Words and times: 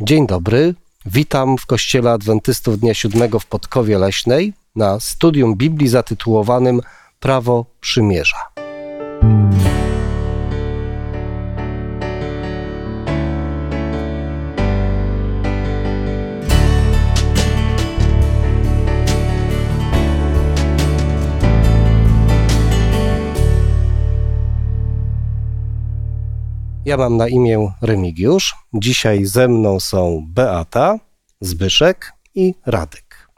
Dzień 0.00 0.26
dobry. 0.26 0.74
Witam 1.06 1.58
w 1.58 1.66
Kościele 1.66 2.10
Adwentystów 2.10 2.78
Dnia 2.78 2.94
Siódmego 2.94 3.38
w 3.38 3.46
Podkowie 3.46 3.98
Leśnej 3.98 4.52
na 4.76 5.00
studium 5.00 5.54
Biblii 5.54 5.88
zatytułowanym 5.88 6.80
Prawo 7.20 7.64
Przymierza. 7.80 8.36
Ja 26.86 26.96
mam 26.96 27.16
na 27.16 27.28
imię 27.28 27.72
Remigiusz. 27.82 28.54
Dzisiaj 28.74 29.24
ze 29.24 29.48
mną 29.48 29.80
są 29.80 30.24
Beata, 30.28 30.98
Zbyszek 31.40 32.12
i 32.34 32.54
Radek. 32.66 33.28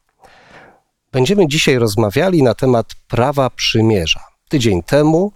Będziemy 1.12 1.48
dzisiaj 1.48 1.78
rozmawiali 1.78 2.42
na 2.42 2.54
temat 2.54 2.94
prawa 2.94 3.50
przymierza. 3.50 4.20
Tydzień 4.48 4.82
temu 4.82 5.32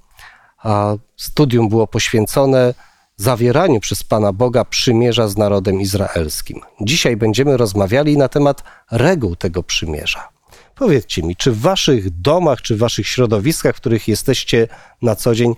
a 0.59 0.95
studium 1.17 1.69
było 1.69 1.87
poświęcone 1.87 2.75
zawieraniu 3.17 3.81
przez 3.81 4.05
Pana 4.05 4.33
Boga 4.33 4.65
przymierza 4.65 5.29
z 5.29 5.37
narodem 5.37 5.81
izraelskim. 5.81 6.61
Dzisiaj 6.81 7.17
będziemy 7.17 7.57
rozmawiali 7.57 8.17
na 8.17 8.29
temat 8.29 8.63
reguł 8.91 9.37
tego 9.37 9.63
przymierza. 9.63 10.29
Powiedzcie 10.75 11.23
mi, 11.23 11.37
czy 11.37 11.53
w 11.53 11.61
waszych 11.61 12.21
domach, 12.21 12.63
czy 12.63 12.77
w 12.77 12.79
waszych 12.79 13.09
środowiskach, 13.09 13.77
w 13.77 13.81
których 13.81 14.09
jesteście 14.09 14.69
na 15.03 15.17
co 15.17 15.35
dzień, 15.35 15.55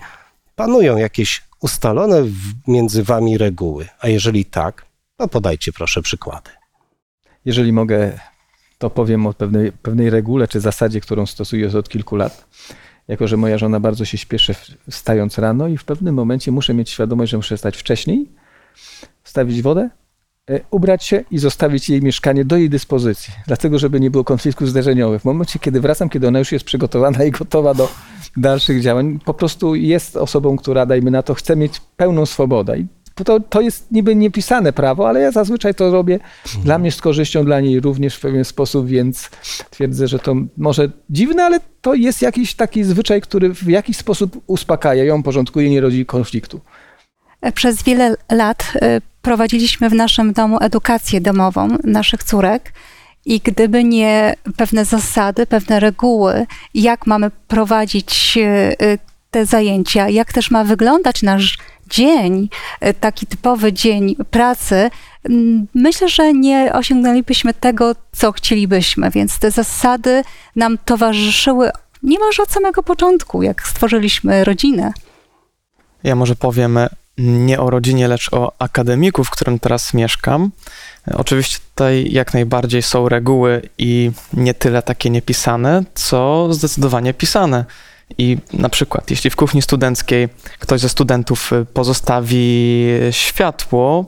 panują 0.56 0.96
jakieś 0.96 1.42
ustalone 1.64 2.22
między 2.68 3.02
wami 3.02 3.38
reguły? 3.38 3.88
A 4.00 4.08
jeżeli 4.08 4.44
tak, 4.44 4.86
to 5.16 5.28
podajcie 5.28 5.72
proszę 5.72 6.02
przykłady. 6.02 6.50
Jeżeli 7.44 7.72
mogę, 7.72 8.18
to 8.78 8.90
powiem 8.90 9.26
o 9.26 9.32
pewnej, 9.32 9.72
pewnej 9.72 10.10
regule 10.10 10.48
czy 10.48 10.60
zasadzie, 10.60 11.00
którą 11.00 11.26
stosuję 11.26 11.78
od 11.78 11.88
kilku 11.88 12.16
lat. 12.16 12.46
Jako, 13.08 13.28
że 13.28 13.36
moja 13.36 13.58
żona 13.58 13.80
bardzo 13.80 14.04
się 14.04 14.18
śpieszy 14.18 14.54
wstając 14.90 15.38
rano 15.38 15.68
i 15.68 15.76
w 15.76 15.84
pewnym 15.84 16.14
momencie 16.14 16.52
muszę 16.52 16.74
mieć 16.74 16.90
świadomość, 16.90 17.30
że 17.30 17.36
muszę 17.36 17.58
stać 17.58 17.76
wcześniej, 17.76 18.28
wstawić 19.22 19.62
wodę, 19.62 19.90
e, 20.50 20.60
ubrać 20.70 21.04
się 21.04 21.24
i 21.30 21.38
zostawić 21.38 21.88
jej 21.88 22.02
mieszkanie 22.02 22.44
do 22.44 22.56
jej 22.56 22.70
dyspozycji, 22.70 23.34
dlatego 23.46 23.78
żeby 23.78 24.00
nie 24.00 24.10
było 24.10 24.24
konfliktu 24.24 24.66
zderzeniowych. 24.66 25.22
W 25.22 25.24
momencie, 25.24 25.58
kiedy 25.58 25.80
wracam, 25.80 26.08
kiedy 26.08 26.28
ona 26.28 26.38
już 26.38 26.52
jest 26.52 26.64
przygotowana 26.64 27.24
i 27.24 27.30
gotowa 27.30 27.74
do 27.74 27.88
dalszych 28.36 28.82
działań, 28.82 29.18
po 29.24 29.34
prostu 29.34 29.74
jest 29.74 30.16
osobą, 30.16 30.56
która, 30.56 30.86
dajmy 30.86 31.10
na 31.10 31.22
to, 31.22 31.34
chce 31.34 31.56
mieć 31.56 31.80
pełną 31.96 32.26
swobodę. 32.26 32.78
I 32.78 32.86
to, 33.24 33.40
to 33.40 33.60
jest 33.60 33.92
niby 33.92 34.16
niepisane 34.16 34.72
prawo, 34.72 35.08
ale 35.08 35.20
ja 35.20 35.30
zazwyczaj 35.30 35.74
to 35.74 35.90
robię 35.90 36.20
dla 36.64 36.78
mnie 36.78 36.92
z 36.92 37.00
korzyścią, 37.00 37.44
dla 37.44 37.60
niej 37.60 37.80
również 37.80 38.16
w 38.16 38.20
pewien 38.20 38.44
sposób, 38.44 38.86
więc 38.86 39.30
twierdzę, 39.70 40.08
że 40.08 40.18
to 40.18 40.34
może 40.56 40.90
dziwne, 41.10 41.44
ale 41.44 41.60
to 41.80 41.94
jest 41.94 42.22
jakiś 42.22 42.54
taki 42.54 42.84
zwyczaj, 42.84 43.20
który 43.20 43.54
w 43.54 43.68
jakiś 43.68 43.96
sposób 43.96 44.42
uspokaja 44.46 45.04
ją, 45.04 45.22
porządkuje, 45.22 45.70
nie 45.70 45.80
rodzi 45.80 46.06
konfliktu. 46.06 46.60
Przez 47.54 47.82
wiele 47.82 48.16
lat 48.30 48.72
y, 48.76 49.00
prowadziliśmy 49.22 49.90
w 49.90 49.94
naszym 49.94 50.32
domu 50.32 50.58
edukację 50.60 51.20
domową 51.20 51.68
naszych 51.84 52.24
córek. 52.24 52.72
I 53.26 53.40
gdyby 53.40 53.84
nie 53.84 54.34
pewne 54.56 54.84
zasady, 54.84 55.46
pewne 55.46 55.80
reguły, 55.80 56.46
jak 56.74 57.06
mamy 57.06 57.30
prowadzić 57.48 58.38
y, 58.82 58.98
te 59.30 59.46
zajęcia, 59.46 60.08
jak 60.08 60.32
też 60.32 60.50
ma 60.50 60.64
wyglądać 60.64 61.22
nasz 61.22 61.58
dzień, 61.90 62.48
y, 62.86 62.94
taki 62.94 63.26
typowy 63.26 63.72
dzień 63.72 64.16
pracy, 64.30 64.90
myślę, 65.74 66.08
że 66.08 66.32
nie 66.32 66.72
osiągnęlibyśmy 66.72 67.54
tego, 67.54 67.94
co 68.12 68.32
chcielibyśmy. 68.32 69.10
Więc 69.10 69.38
te 69.38 69.50
zasady 69.50 70.22
nam 70.56 70.78
towarzyszyły 70.84 71.70
niemalże 72.02 72.42
od 72.42 72.50
samego 72.50 72.82
początku, 72.82 73.42
jak 73.42 73.66
stworzyliśmy 73.66 74.44
rodzinę. 74.44 74.92
Ja 76.04 76.16
może 76.16 76.36
powiem 76.36 76.78
nie 77.18 77.60
o 77.60 77.70
rodzinie, 77.70 78.08
lecz 78.08 78.32
o 78.32 78.52
akademiku, 78.58 79.24
w 79.24 79.30
którym 79.30 79.58
teraz 79.58 79.94
mieszkam. 79.94 80.50
Oczywiście 81.14 81.58
tutaj 81.74 82.08
jak 82.10 82.34
najbardziej 82.34 82.82
są 82.82 83.08
reguły 83.08 83.62
i 83.78 84.10
nie 84.32 84.54
tyle 84.54 84.82
takie 84.82 85.10
niepisane, 85.10 85.84
co 85.94 86.48
zdecydowanie 86.50 87.14
pisane. 87.14 87.64
I 88.18 88.38
na 88.52 88.68
przykład, 88.68 89.10
jeśli 89.10 89.30
w 89.30 89.36
kuchni 89.36 89.62
studenckiej 89.62 90.28
ktoś 90.58 90.80
ze 90.80 90.88
studentów 90.88 91.50
pozostawi 91.74 92.86
światło 93.10 94.04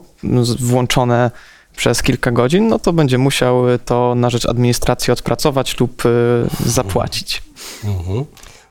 włączone 0.59 1.31
przez 1.75 2.03
kilka 2.03 2.31
godzin, 2.31 2.67
no 2.67 2.79
to 2.79 2.93
będzie 2.93 3.17
musiał 3.17 3.63
to 3.85 4.15
na 4.15 4.29
rzecz 4.29 4.45
administracji 4.45 5.13
odpracować 5.13 5.79
lub 5.79 6.05
y, 6.05 6.09
zapłacić. 6.65 7.43
Mhm. 7.83 8.25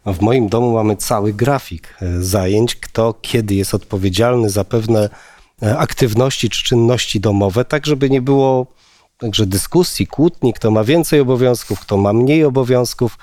W 0.06 0.20
moim 0.20 0.48
domu 0.48 0.72
mamy 0.72 0.96
cały 0.96 1.32
grafik 1.32 1.94
e, 2.02 2.22
zajęć, 2.22 2.74
kto 2.74 3.14
kiedy 3.22 3.54
jest 3.54 3.74
odpowiedzialny 3.74 4.50
za 4.50 4.64
pewne 4.64 5.08
e, 5.62 5.78
aktywności 5.78 6.50
czy 6.50 6.64
czynności 6.64 7.20
domowe, 7.20 7.64
tak 7.64 7.86
żeby 7.86 8.10
nie 8.10 8.22
było 8.22 8.66
także 9.18 9.46
dyskusji, 9.46 10.06
kłótni, 10.06 10.52
kto 10.52 10.70
ma 10.70 10.84
więcej 10.84 11.20
obowiązków, 11.20 11.80
kto 11.80 11.96
ma 11.96 12.12
mniej 12.12 12.44
obowiązków. 12.44 13.18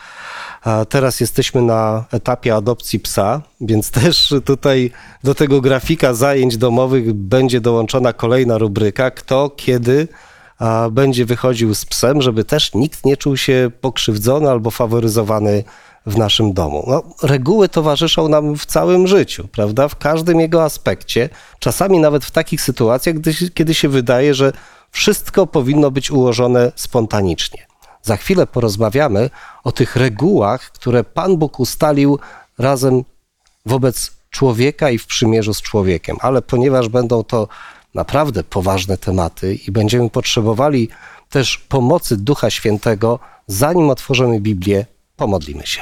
A 0.64 0.86
teraz 0.86 1.20
jesteśmy 1.20 1.62
na 1.62 2.06
etapie 2.12 2.56
adopcji 2.56 3.00
psa, 3.00 3.42
więc 3.62 3.92
też 4.02 4.34
tutaj 4.46 4.92
do 5.24 5.36
tego 5.36 5.62
grafika 5.62 6.14
zajęć 6.14 6.58
domowych 6.58 7.14
będzie 7.14 7.62
dołączona 7.62 8.14
kolejna 8.14 8.58
rubryka, 8.58 9.12
kto 9.12 9.50
kiedy 9.50 10.08
będzie 10.92 11.26
wychodził 11.26 11.76
z 11.76 11.86
psem, 11.86 12.22
żeby 12.22 12.44
też 12.44 12.74
nikt 12.74 13.06
nie 13.06 13.18
czuł 13.18 13.38
się 13.38 13.72
pokrzywdzony 13.82 14.50
albo 14.50 14.72
faworyzowany 14.72 15.64
w 16.06 16.18
naszym 16.18 16.53
domu. 16.53 16.84
No, 16.88 17.03
reguły 17.24 17.69
towarzyszą 17.69 18.28
nam 18.28 18.56
w 18.56 18.66
całym 18.66 19.08
życiu, 19.08 19.47
prawda? 19.47 19.88
W 19.88 19.96
każdym 19.96 20.40
jego 20.40 20.64
aspekcie, 20.64 21.30
czasami 21.59 22.00
nawet 22.00 22.25
w 22.25 22.31
takich 22.31 22.62
sytuacjach, 22.62 23.16
gdy, 23.16 23.34
kiedy 23.53 23.74
się 23.74 23.90
wydaje, 23.90 24.34
że 24.34 24.53
wszystko 24.92 25.47
powinno 25.47 25.92
być 25.92 26.12
ułożone 26.12 26.72
spontanicznie. 26.75 27.68
Za 28.02 28.18
chwilę 28.18 28.47
porozmawiamy 28.47 29.30
o 29.63 29.72
tych 29.72 29.96
regułach, 29.96 30.72
które 30.72 31.03
Pan 31.03 31.38
Bóg 31.38 31.59
ustalił 31.59 32.19
razem 32.58 33.03
wobec 33.66 34.12
człowieka 34.30 34.90
i 34.90 34.97
w 34.97 35.06
przymierzu 35.06 35.53
z 35.53 35.62
człowiekiem, 35.62 36.18
ale 36.22 36.42
ponieważ 36.42 36.90
będą 36.90 37.24
to 37.24 37.47
naprawdę 37.94 38.44
poważne 38.44 38.97
tematy 38.97 39.56
i 39.68 39.72
będziemy 39.72 40.09
potrzebowali 40.09 40.90
też 41.30 41.58
pomocy 41.58 42.18
Ducha 42.18 42.50
Świętego, 42.50 43.19
zanim 43.47 43.90
otworzymy 43.90 44.40
Biblię, 44.40 44.86
Pomodlimy 45.24 45.68
się. 45.68 45.82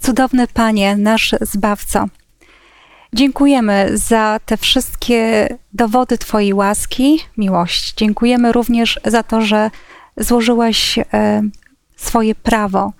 Cudowny 0.00 0.46
Panie, 0.46 0.96
nasz 0.96 1.34
Zbawco, 1.40 2.08
dziękujemy 3.12 3.90
za 3.98 4.40
te 4.46 4.56
wszystkie 4.56 5.48
dowody 5.72 6.18
Twojej 6.18 6.54
łaski, 6.54 7.20
miłości. 7.36 7.92
Dziękujemy 7.96 8.52
również 8.52 9.00
za 9.04 9.22
to, 9.22 9.40
że 9.40 9.70
złożyłeś 10.16 10.98
e, 10.98 11.04
swoje 11.96 12.34
prawo 12.34 12.92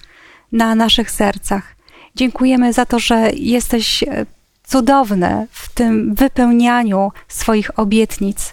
na 0.52 0.74
naszych 0.74 1.10
sercach. 1.10 1.76
Dziękujemy 2.14 2.72
za 2.72 2.86
to, 2.86 2.98
że 2.98 3.30
jesteś 3.34 4.02
e, 4.02 4.26
cudowny 4.64 5.46
w 5.50 5.74
tym 5.74 6.14
wypełnianiu 6.14 7.12
swoich 7.28 7.78
obietnic. 7.78 8.52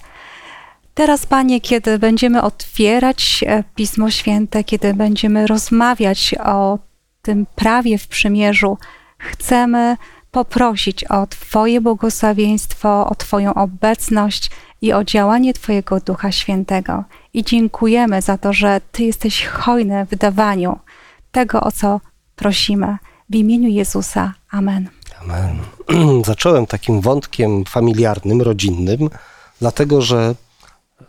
Teraz, 0.95 1.25
Panie, 1.25 1.61
kiedy 1.61 1.99
będziemy 1.99 2.41
otwierać 2.41 3.43
e, 3.47 3.63
Pismo 3.75 4.11
Święte, 4.11 4.63
kiedy 4.63 4.93
będziemy 4.93 5.47
rozmawiać 5.47 6.35
o 6.45 6.79
tym 7.21 7.45
prawie 7.55 7.97
w 7.97 8.07
przymierzu, 8.07 8.77
chcemy 9.17 9.97
poprosić 10.31 11.03
o 11.03 11.27
Twoje 11.27 11.81
błogosławieństwo, 11.81 13.07
o 13.07 13.15
Twoją 13.15 13.53
obecność 13.53 14.51
i 14.81 14.93
o 14.93 15.03
działanie 15.03 15.53
Twojego 15.53 15.99
Ducha 15.99 16.31
Świętego. 16.31 17.03
I 17.33 17.43
dziękujemy 17.43 18.21
za 18.21 18.37
to, 18.37 18.53
że 18.53 18.81
Ty 18.91 19.03
jesteś 19.03 19.45
hojny 19.45 20.05
w 20.11 20.15
dawaniu 20.15 20.79
tego, 21.31 21.61
o 21.61 21.71
co 21.71 22.01
prosimy. 22.35 22.97
W 23.29 23.35
imieniu 23.35 23.69
Jezusa. 23.69 24.33
Amen. 24.51 24.89
Amen. 25.21 25.59
Zacząłem 26.25 26.65
takim 26.65 27.01
wątkiem 27.01 27.65
familiarnym, 27.65 28.41
rodzinnym, 28.41 29.09
dlatego 29.59 30.01
że 30.01 30.35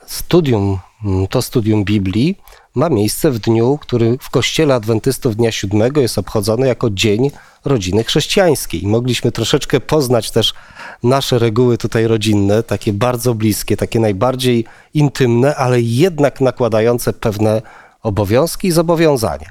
studium, 0.06 0.78
mm, 1.04 1.26
to 1.26 1.42
studium 1.42 1.84
Biblii 1.84 2.38
ma 2.74 2.88
miejsce 2.88 3.30
w 3.30 3.38
dniu, 3.38 3.78
który 3.78 4.18
w 4.20 4.30
Kościele 4.30 4.74
Adwentystów 4.74 5.36
Dnia 5.36 5.52
Siódmego 5.52 6.00
jest 6.00 6.18
obchodzony 6.18 6.66
jako 6.66 6.90
Dzień 6.90 7.30
Rodziny 7.64 8.04
Chrześcijańskiej. 8.04 8.82
Mogliśmy 8.86 9.32
troszeczkę 9.32 9.80
poznać 9.80 10.30
też 10.30 10.54
nasze 11.02 11.38
reguły 11.38 11.78
tutaj 11.78 12.06
rodzinne, 12.06 12.62
takie 12.62 12.92
bardzo 12.92 13.34
bliskie, 13.34 13.76
takie 13.76 14.00
najbardziej 14.00 14.64
intymne, 14.94 15.56
ale 15.56 15.80
jednak 15.80 16.40
nakładające 16.40 17.12
pewne 17.12 17.62
obowiązki 18.02 18.68
i 18.68 18.72
zobowiązania. 18.72 19.50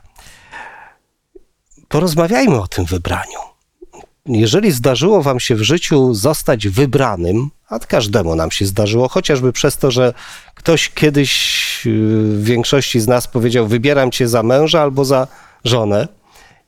Porozmawiajmy 1.88 2.62
o 2.62 2.68
tym 2.68 2.86
wybraniu. 2.86 3.55
Jeżeli 4.26 4.72
zdarzyło 4.72 5.22
wam 5.22 5.40
się 5.40 5.56
w 5.56 5.62
życiu 5.62 6.14
zostać 6.14 6.68
wybranym, 6.68 7.50
a 7.70 7.80
każdemu 7.80 8.36
nam 8.36 8.52
się 8.52 8.66
zdarzyło, 8.66 9.10
chociażby 9.10 9.54
przez 9.54 9.78
to, 9.78 9.92
że 9.92 10.14
ktoś 10.56 10.90
kiedyś 10.90 11.86
yy, 11.86 11.92
w 12.38 12.44
większości 12.44 13.00
z 13.00 13.08
nas 13.08 13.28
powiedział: 13.28 13.68
Wybieram 13.68 14.12
cię 14.12 14.28
za 14.28 14.44
męża 14.44 14.82
albo 14.82 15.06
za 15.06 15.28
żonę. 15.66 16.08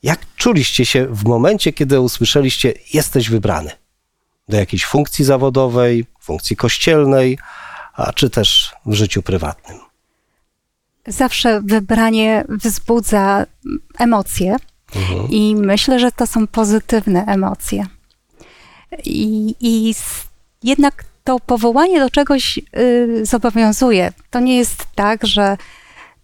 Jak 0.02 0.20
czuliście 0.36 0.86
się 0.86 1.06
w 1.06 1.24
momencie, 1.24 1.72
kiedy 1.72 2.00
usłyszeliście: 2.00 2.74
Jesteś 2.94 3.30
wybrany 3.30 3.70
do 4.48 4.56
jakiejś 4.56 4.84
funkcji 4.84 5.24
zawodowej, 5.24 6.04
funkcji 6.20 6.56
kościelnej, 6.56 7.38
a 7.94 8.12
czy 8.12 8.30
też 8.30 8.72
w 8.86 8.94
życiu 8.94 9.22
prywatnym? 9.22 9.78
Zawsze 11.06 11.60
wybranie 11.64 12.44
wzbudza 12.48 13.46
emocje 13.98 14.56
Mhm. 14.96 15.30
i 15.30 15.56
myślę, 15.56 15.98
że 15.98 16.12
to 16.12 16.26
są 16.26 16.46
pozytywne 16.46 17.24
emocje. 17.26 17.86
I, 19.04 19.54
i 19.60 19.94
jednak 20.62 21.04
to 21.24 21.40
powołanie 21.40 22.00
do 22.00 22.10
czegoś 22.10 22.58
y, 22.58 23.26
zobowiązuje. 23.26 24.12
To 24.30 24.40
nie 24.40 24.56
jest 24.56 24.86
tak, 24.94 25.26
że 25.26 25.56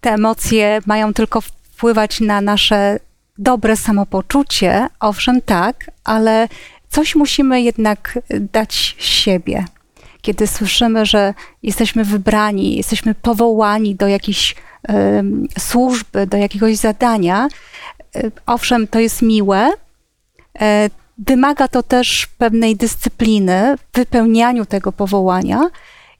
te 0.01 0.11
emocje 0.11 0.79
mają 0.85 1.13
tylko 1.13 1.41
wpływać 1.41 2.21
na 2.21 2.41
nasze 2.41 2.99
dobre 3.37 3.77
samopoczucie. 3.77 4.87
Owszem, 4.99 5.41
tak, 5.41 5.91
ale 6.03 6.47
coś 6.89 7.15
musimy 7.15 7.61
jednak 7.61 8.19
dać 8.29 8.95
siebie. 8.99 9.65
Kiedy 10.21 10.47
słyszymy, 10.47 11.05
że 11.05 11.33
jesteśmy 11.63 12.03
wybrani, 12.03 12.75
jesteśmy 12.75 13.15
powołani 13.15 13.95
do 13.95 14.07
jakiejś 14.07 14.55
em, 14.83 15.47
służby, 15.59 16.27
do 16.27 16.37
jakiegoś 16.37 16.77
zadania, 16.77 17.47
y, 17.47 17.94
owszem, 18.45 18.87
to 18.87 18.99
jest 18.99 19.21
miłe, 19.21 19.71
e, 20.59 20.89
wymaga 21.17 21.67
to 21.67 21.83
też 21.83 22.27
pewnej 22.37 22.75
dyscypliny 22.75 23.75
w 23.77 23.97
wypełnianiu 23.97 24.65
tego 24.65 24.91
powołania, 24.91 25.69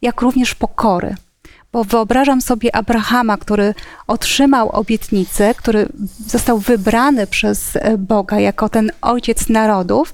jak 0.02 0.22
również 0.22 0.56
pokory. 0.56 1.16
Bo 1.72 1.84
wyobrażam 1.84 2.42
sobie 2.42 2.76
Abrahama, 2.76 3.38
który 3.38 3.74
otrzymał 4.08 4.70
obietnicę, 4.70 5.54
który 5.54 5.88
został 6.28 6.60
wybrany 6.60 7.28
przez 7.28 7.76
e, 7.76 7.98
Boga 7.98 8.40
jako 8.40 8.70
ten 8.70 8.92
ojciec 9.02 9.50
narodów. 9.50 10.14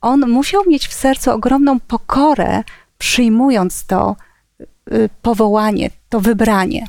On 0.00 0.30
musiał 0.30 0.62
mieć 0.66 0.88
w 0.88 0.94
sercu 0.94 1.30
ogromną 1.30 1.80
pokorę, 1.80 2.62
przyjmując 2.98 3.86
to 3.86 4.16
powołanie, 5.22 5.90
to 6.08 6.20
wybranie. 6.20 6.86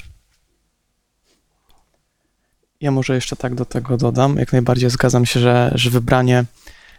Ja 2.82 2.92
może 2.92 3.16
jeszcze 3.16 3.36
tak 3.36 3.56
do 3.56 3.66
tego 3.66 3.98
dodam. 3.98 4.38
Jak 4.38 4.52
najbardziej 4.54 4.90
zgadzam 4.90 5.26
się, 5.26 5.40
że, 5.40 5.72
że 5.76 5.90
wybranie 5.90 6.46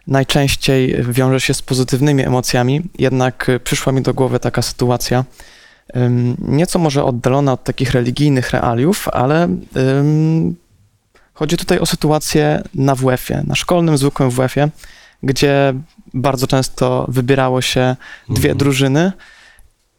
najczęściej 0.06 0.96
wiąże 1.12 1.40
się 1.40 1.54
z 1.54 1.62
pozytywnymi 1.62 2.22
emocjami, 2.22 2.82
jednak 2.98 3.50
przyszła 3.64 3.92
mi 3.92 4.02
do 4.02 4.14
głowy 4.14 4.40
taka 4.40 4.62
sytuacja, 4.62 5.24
nieco 6.38 6.78
może 6.78 7.04
oddalona 7.04 7.52
od 7.52 7.64
takich 7.64 7.90
religijnych 7.90 8.50
realiów, 8.50 9.08
ale 9.08 9.48
ym, 9.76 10.56
chodzi 11.34 11.56
tutaj 11.56 11.78
o 11.78 11.86
sytuację 11.86 12.62
na 12.74 12.94
WF-ie, 12.94 13.42
na 13.46 13.54
szkolnym, 13.54 13.98
zwykłym 13.98 14.30
WF-ie, 14.30 14.68
gdzie 15.22 15.74
bardzo 16.14 16.46
często 16.46 17.06
wybierało 17.08 17.62
się 17.62 17.96
dwie 18.28 18.50
Mhm. 18.50 18.58
drużyny 18.58 19.12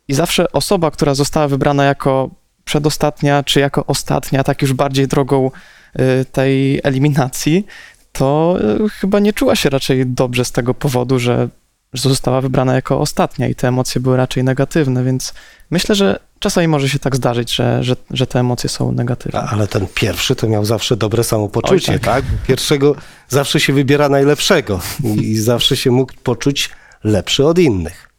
i 0.08 0.14
zawsze 0.14 0.52
osoba, 0.52 0.92
która 0.92 1.14
została 1.16 1.48
wybrana 1.48 1.84
jako 1.84 2.30
przedostatnia, 2.72 3.44
czy 3.44 3.60
jako 3.60 3.86
ostatnia, 3.86 4.44
tak 4.44 4.62
już 4.62 4.74
bardziej 4.74 5.08
drogą 5.08 5.52
y, 6.00 6.26
tej 6.26 6.82
eliminacji, 6.84 7.66
to 8.12 8.58
y, 8.86 8.90
chyba 8.90 9.20
nie 9.20 9.34
czuła 9.34 9.56
się 9.56 9.70
raczej 9.70 10.06
dobrze 10.06 10.46
z 10.46 10.52
tego 10.52 10.74
powodu, 10.74 11.20
że, 11.20 11.50
została 11.94 12.42
wybrana 12.42 12.76
jako 12.76 13.00
ostatnia 13.00 13.48
i 13.48 13.56
te 13.56 13.68
emocje 13.68 14.02
były 14.02 14.18
raczej 14.18 14.44
negatywne, 14.44 15.04
więc 15.04 15.34
myślę, 15.72 15.96
że 15.96 16.20
czasami 16.40 16.68
może 16.68 16.90
się 16.90 17.00
tak 17.00 17.16
zdarzyć, 17.16 17.56
że, 17.56 17.84
że, 17.84 17.96
że 18.12 18.28
te 18.28 18.40
emocje 18.40 18.70
są 18.70 18.92
negatywne. 18.92 19.42
Ale 19.42 19.68
ten 19.68 19.88
pierwszy 19.94 20.36
to 20.36 20.48
miał 20.48 20.66
zawsze 20.66 20.98
dobre 20.98 21.24
samopoczucie, 21.24 21.92
Oj, 21.92 22.00
tak? 22.00 22.26
tak. 22.26 22.26
Pierwszego 22.48 22.96
zawsze 23.30 23.60
się 23.60 23.74
wybiera 23.74 24.10
najlepszego 24.10 24.80
i 25.04 25.38
zawsze 25.38 25.78
się 25.78 25.92
mógł 25.92 26.14
poczuć 26.24 26.70
lepszy 27.04 27.46
od 27.46 27.60
innych. 27.60 28.10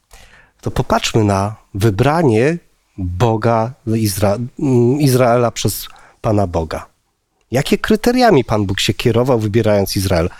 To 0.60 0.70
popatrzmy 0.70 1.25
na 1.25 1.56
wybranie 1.75 2.58
Boga 2.98 3.72
Izra 3.86 4.38
mm, 4.58 5.00
Izraela 5.00 5.50
przez 5.50 5.88
Pana 6.20 6.46
Boga. 6.46 6.86
Jakie 7.50 7.78
kryteriami 7.78 8.44
Pan 8.44 8.66
Bóg 8.66 8.80
się 8.80 8.94
kierował, 8.94 9.38
wybierając 9.38 9.96
Izrael? 9.96 10.30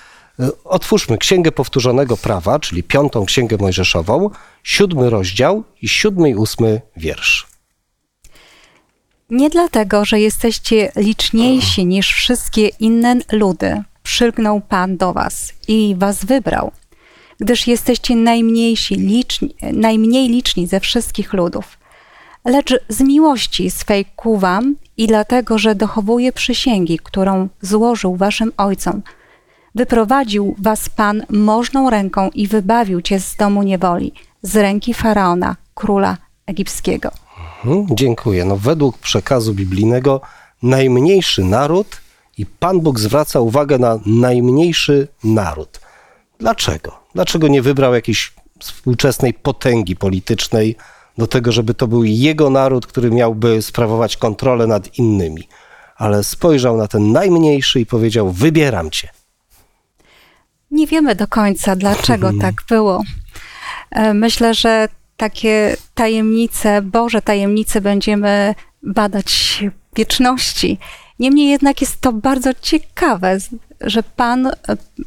Y, 0.40 0.64
Otwórzmy 0.64 1.19
Księgę 1.19 1.52
Powtórzonego 1.52 2.16
Prawa, 2.16 2.58
czyli 2.58 2.82
piątą 2.82 3.26
Księgę 3.26 3.56
Mojżeszową, 3.60 4.31
siódmy 4.62 5.10
rozdział 5.10 5.64
i 5.82 5.88
siódmy 5.88 6.31
i 6.31 6.34
ósmy 6.34 6.81
wiersz. 6.96 7.46
Nie 9.31 9.50
dlatego, 9.50 10.04
że 10.04 10.20
jesteście 10.20 10.93
liczniejsi 10.96 11.87
niż 11.87 12.12
wszystkie 12.12 12.69
inne 12.69 13.16
ludy, 13.32 13.82
przylgnął 14.02 14.60
Pan 14.60 14.96
do 14.96 15.12
was 15.12 15.52
i 15.69 15.94
was 15.99 16.25
wybrał, 16.25 16.72
gdyż 17.40 17.66
jesteście 17.66 18.16
najmniejsi, 18.16 18.94
liczni, 18.94 19.54
najmniej 19.72 20.28
liczni 20.28 20.66
ze 20.66 20.81
wszystkich 20.81 21.32
ludów. 21.32 21.81
Lecz 22.44 22.75
z 22.89 23.00
miłości 23.00 23.71
swej 23.71 24.05
ku 24.17 24.39
wam 24.39 24.77
i 24.97 25.06
dlatego, 25.06 25.59
że 25.59 25.75
dochowuje 25.75 26.33
przysięgi, 26.33 26.99
którą 26.99 27.49
złożył 27.61 28.17
waszym 28.17 28.53
ojcom, 28.56 29.03
wyprowadził 29.75 30.55
was 30.59 30.89
Pan 30.89 31.23
możną 31.31 31.91
ręką 31.91 32.31
i 32.35 32.47
wybawił 32.49 33.03
cię 33.03 33.21
z 33.21 33.37
domu 33.37 33.62
niewoli, 33.62 34.12
z 34.43 34.56
ręki 34.56 34.94
Faraona, 34.94 35.56
króla 35.75 36.17
egipskiego. 36.47 37.11
Hmm, 37.62 37.87
dziękuję. 37.91 38.45
No, 38.45 38.56
według 38.56 38.99
przekazu 38.99 39.55
biblijnego 39.55 40.21
najmniejszy 40.62 41.45
naród 41.45 42.00
i 42.38 42.47
Pan 42.47 42.81
Bóg 42.81 42.99
zwraca 42.99 43.41
uwagę 43.41 43.79
na 43.79 43.99
najmniejszy 44.06 45.09
naród. 45.25 45.81
Dlaczego? 46.38 46.99
Dlaczego 47.15 47.49
nie 47.49 47.62
wybrał 47.62 47.95
jakiejś 47.95 48.33
współczesnej 48.59 49.35
potęgi 49.35 49.97
politycznej 49.97 50.77
do 51.19 51.26
tego, 51.26 51.53
żeby 51.53 51.75
to 51.75 51.88
był 51.88 52.05
jego 52.05 52.50
naród, 52.50 52.87
który 52.87 53.11
miałby 53.11 53.62
sprawować 53.62 54.17
kontrolę 54.17 54.67
nad 54.67 54.99
innymi? 54.99 55.49
Ale 55.97 56.25
spojrzał 56.25 56.76
na 56.76 56.88
ten 56.88 57.12
najmniejszy 57.12 57.81
i 57.81 57.87
powiedział: 57.87 58.31
Wybieram 58.31 58.91
cię. 58.91 59.09
Nie 60.70 60.87
wiemy 60.87 61.14
do 61.14 61.29
końca, 61.29 61.76
dlaczego 61.76 62.31
tak 62.41 62.55
było. 62.69 63.03
E, 63.91 64.14
Myślę, 64.14 64.55
że 64.55 64.88
takie 65.17 65.76
tajemnice, 65.94 66.82
Boże 66.82 67.23
tajemnice 67.23 67.81
będziemy 67.81 68.55
badać 68.83 69.64
wieczności. 69.97 70.78
Niemniej 71.19 71.49
jednak 71.49 71.81
jest 71.81 72.00
to 72.00 72.12
bardzo 72.12 72.50
ciekawe, 72.61 73.38
że 73.85 74.03
Pan, 74.03 74.47
e, 74.47 74.53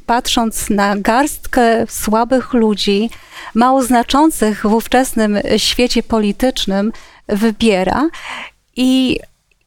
patrząc 0.06 0.70
na 0.70 0.96
garstkę 0.96 1.86
słabych 1.88 2.54
ludzi, 2.54 3.10
mało 3.54 3.84
znaczących 3.84 4.62
w 4.62 4.74
ówczesnym 4.74 5.40
świecie 5.58 6.04
politycznym, 6.04 6.92
wybiera. 7.28 8.10
I 8.76 9.20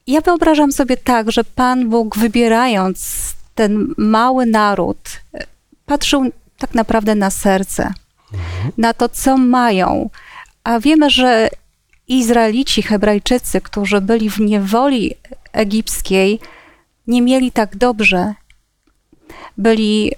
ja 0.07 0.21
wyobrażam 0.21 0.73
sobie 0.73 0.97
tak, 0.97 1.33
że 1.33 1.45
Pan 1.45 1.89
Bóg, 1.89 2.19
wybierając 2.19 3.19
ten 3.55 3.95
mały 3.97 4.47
naród, 4.47 5.21
e, 5.35 5.47
patrzył 5.87 6.31
tak 6.59 6.75
naprawdę 6.75 7.15
na 7.15 7.31
serce, 7.31 7.93
na 8.79 8.95
to, 8.95 9.09
co 9.09 9.37
mają. 9.37 10.11
A 10.65 10.81
wiemy, 10.81 11.11
że 11.11 11.49
Izraelici, 12.09 12.83
Hebrajczycy, 12.83 13.61
którzy 13.61 14.01
byli 14.01 14.31
w 14.31 14.41
niewoli 14.41 15.15
egipskiej, 15.53 16.41
nie 17.07 17.23
mieli 17.23 17.53
tak 17.53 17.77
dobrze. 17.77 18.35
Byli 19.59 20.13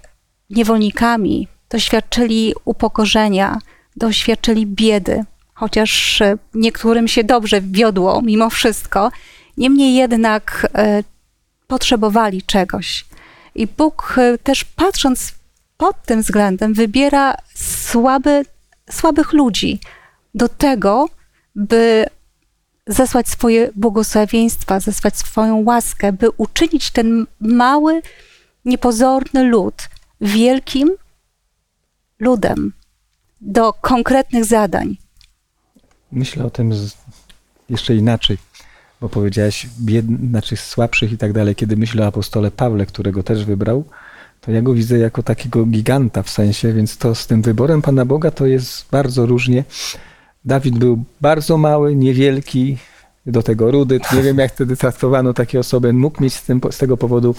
niewolnikami, 0.50 1.48
doświadczyli 1.70 2.54
upokorzenia, 2.64 3.58
doświadczyli 3.96 4.66
biedy, 4.66 5.24
chociaż 5.54 6.20
e, 6.22 6.36
niektórym 6.54 7.08
się 7.08 7.24
dobrze 7.24 7.60
wiodło 7.60 8.22
mimo 8.22 8.50
wszystko. 8.50 9.10
Niemniej 9.56 9.94
jednak 9.94 10.66
e, 10.74 11.02
potrzebowali 11.66 12.42
czegoś. 12.42 13.04
I 13.54 13.66
Bóg 13.66 14.14
e, 14.18 14.38
też 14.38 14.64
patrząc 14.64 15.32
pod 15.76 16.02
tym 16.02 16.22
względem 16.22 16.74
wybiera 16.74 17.34
słaby, 17.54 18.44
słabych 18.90 19.32
ludzi 19.32 19.80
do 20.34 20.48
tego, 20.48 21.08
by 21.54 22.06
zesłać 22.86 23.28
swoje 23.28 23.70
błogosławieństwa, 23.76 24.80
zesłać 24.80 25.16
swoją 25.18 25.64
łaskę, 25.64 26.12
by 26.12 26.30
uczynić 26.30 26.90
ten 26.90 27.26
mały, 27.40 28.02
niepozorny 28.64 29.44
lud 29.44 29.88
wielkim 30.20 30.90
ludem 32.18 32.72
do 33.40 33.72
konkretnych 33.72 34.44
zadań. 34.44 34.96
Myślę 36.12 36.44
o 36.44 36.50
tym 36.50 36.74
z, 36.74 36.96
jeszcze 37.70 37.96
inaczej, 37.96 38.38
bo 39.00 39.08
powiedziałeś 39.08 39.66
biedny, 39.80 40.28
znaczy 40.28 40.56
słabszych 40.56 41.12
i 41.12 41.18
tak 41.18 41.32
dalej. 41.32 41.54
Kiedy 41.54 41.76
myślę 41.76 42.04
o 42.04 42.06
apostole 42.06 42.50
Pawle, 42.50 42.86
którego 42.86 43.22
też 43.22 43.44
wybrał, 43.44 43.84
to 44.40 44.50
ja 44.50 44.62
go 44.62 44.74
widzę 44.74 44.98
jako 44.98 45.22
takiego 45.22 45.66
giganta 45.66 46.22
w 46.22 46.30
sensie, 46.30 46.72
więc 46.72 46.96
to 46.96 47.14
z 47.14 47.26
tym 47.26 47.42
wyborem 47.42 47.82
Pana 47.82 48.04
Boga 48.04 48.30
to 48.30 48.46
jest 48.46 48.90
bardzo 48.90 49.26
różnie. 49.26 49.64
Dawid 50.44 50.78
był 50.78 51.04
bardzo 51.20 51.58
mały, 51.58 51.96
niewielki, 51.96 52.78
do 53.26 53.42
tego 53.42 53.70
rudy. 53.70 54.00
Nie 54.12 54.22
wiem, 54.22 54.38
jak 54.38 54.52
wtedy 54.52 54.76
traktowano 54.76 55.34
takie 55.34 55.60
osoby. 55.60 55.92
Mógł 55.92 56.22
mieć 56.22 56.34
z, 56.34 56.42
tym, 56.42 56.60
z 56.70 56.78
tego 56.78 56.96
powodu 56.96 57.34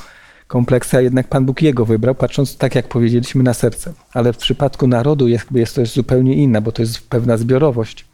kompleksa, 0.51 0.97
a 0.97 1.01
jednak 1.01 1.27
Pan 1.27 1.45
Bóg 1.45 1.61
jego 1.61 1.85
wybrał, 1.85 2.15
patrząc 2.15 2.57
tak, 2.57 2.75
jak 2.75 2.87
powiedzieliśmy, 2.87 3.43
na 3.43 3.53
serce. 3.53 3.93
Ale 4.13 4.33
w 4.33 4.37
przypadku 4.37 4.87
narodu 4.87 5.27
jest, 5.27 5.51
jest 5.51 5.75
to 5.75 5.85
zupełnie 5.85 6.33
inna, 6.33 6.61
bo 6.61 6.71
to 6.71 6.81
jest 6.81 7.09
pewna 7.09 7.37
zbiorowość. 7.37 8.05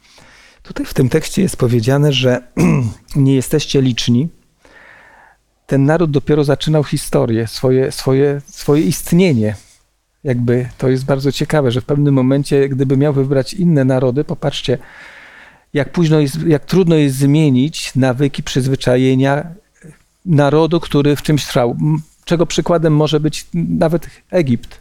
Tutaj 0.62 0.86
w 0.86 0.94
tym 0.94 1.08
tekście 1.08 1.42
jest 1.42 1.56
powiedziane, 1.56 2.12
że 2.12 2.42
nie 3.16 3.34
jesteście 3.34 3.82
liczni. 3.82 4.28
Ten 5.66 5.84
naród 5.84 6.10
dopiero 6.10 6.44
zaczynał 6.44 6.84
historię, 6.84 7.46
swoje, 7.46 7.92
swoje, 7.92 8.40
swoje 8.46 8.82
istnienie. 8.82 9.54
Jakby 10.24 10.68
to 10.78 10.88
jest 10.88 11.04
bardzo 11.04 11.32
ciekawe, 11.32 11.70
że 11.70 11.80
w 11.80 11.84
pewnym 11.84 12.14
momencie, 12.14 12.68
gdyby 12.68 12.96
miał 12.96 13.12
wybrać 13.12 13.54
inne 13.54 13.84
narody, 13.84 14.24
popatrzcie, 14.24 14.78
jak 15.74 15.92
późno 15.92 16.20
jest, 16.20 16.46
jak 16.46 16.64
trudno 16.64 16.96
jest 16.96 17.16
zmienić 17.16 17.94
nawyki, 17.94 18.42
przyzwyczajenia 18.42 19.54
narodu, 20.26 20.80
który 20.80 21.16
w 21.16 21.22
czymś 21.22 21.46
trwał. 21.46 21.76
Czego 22.28 22.46
przykładem 22.46 22.96
może 22.96 23.20
być 23.20 23.46
nawet 23.54 24.06
Egipt, 24.30 24.80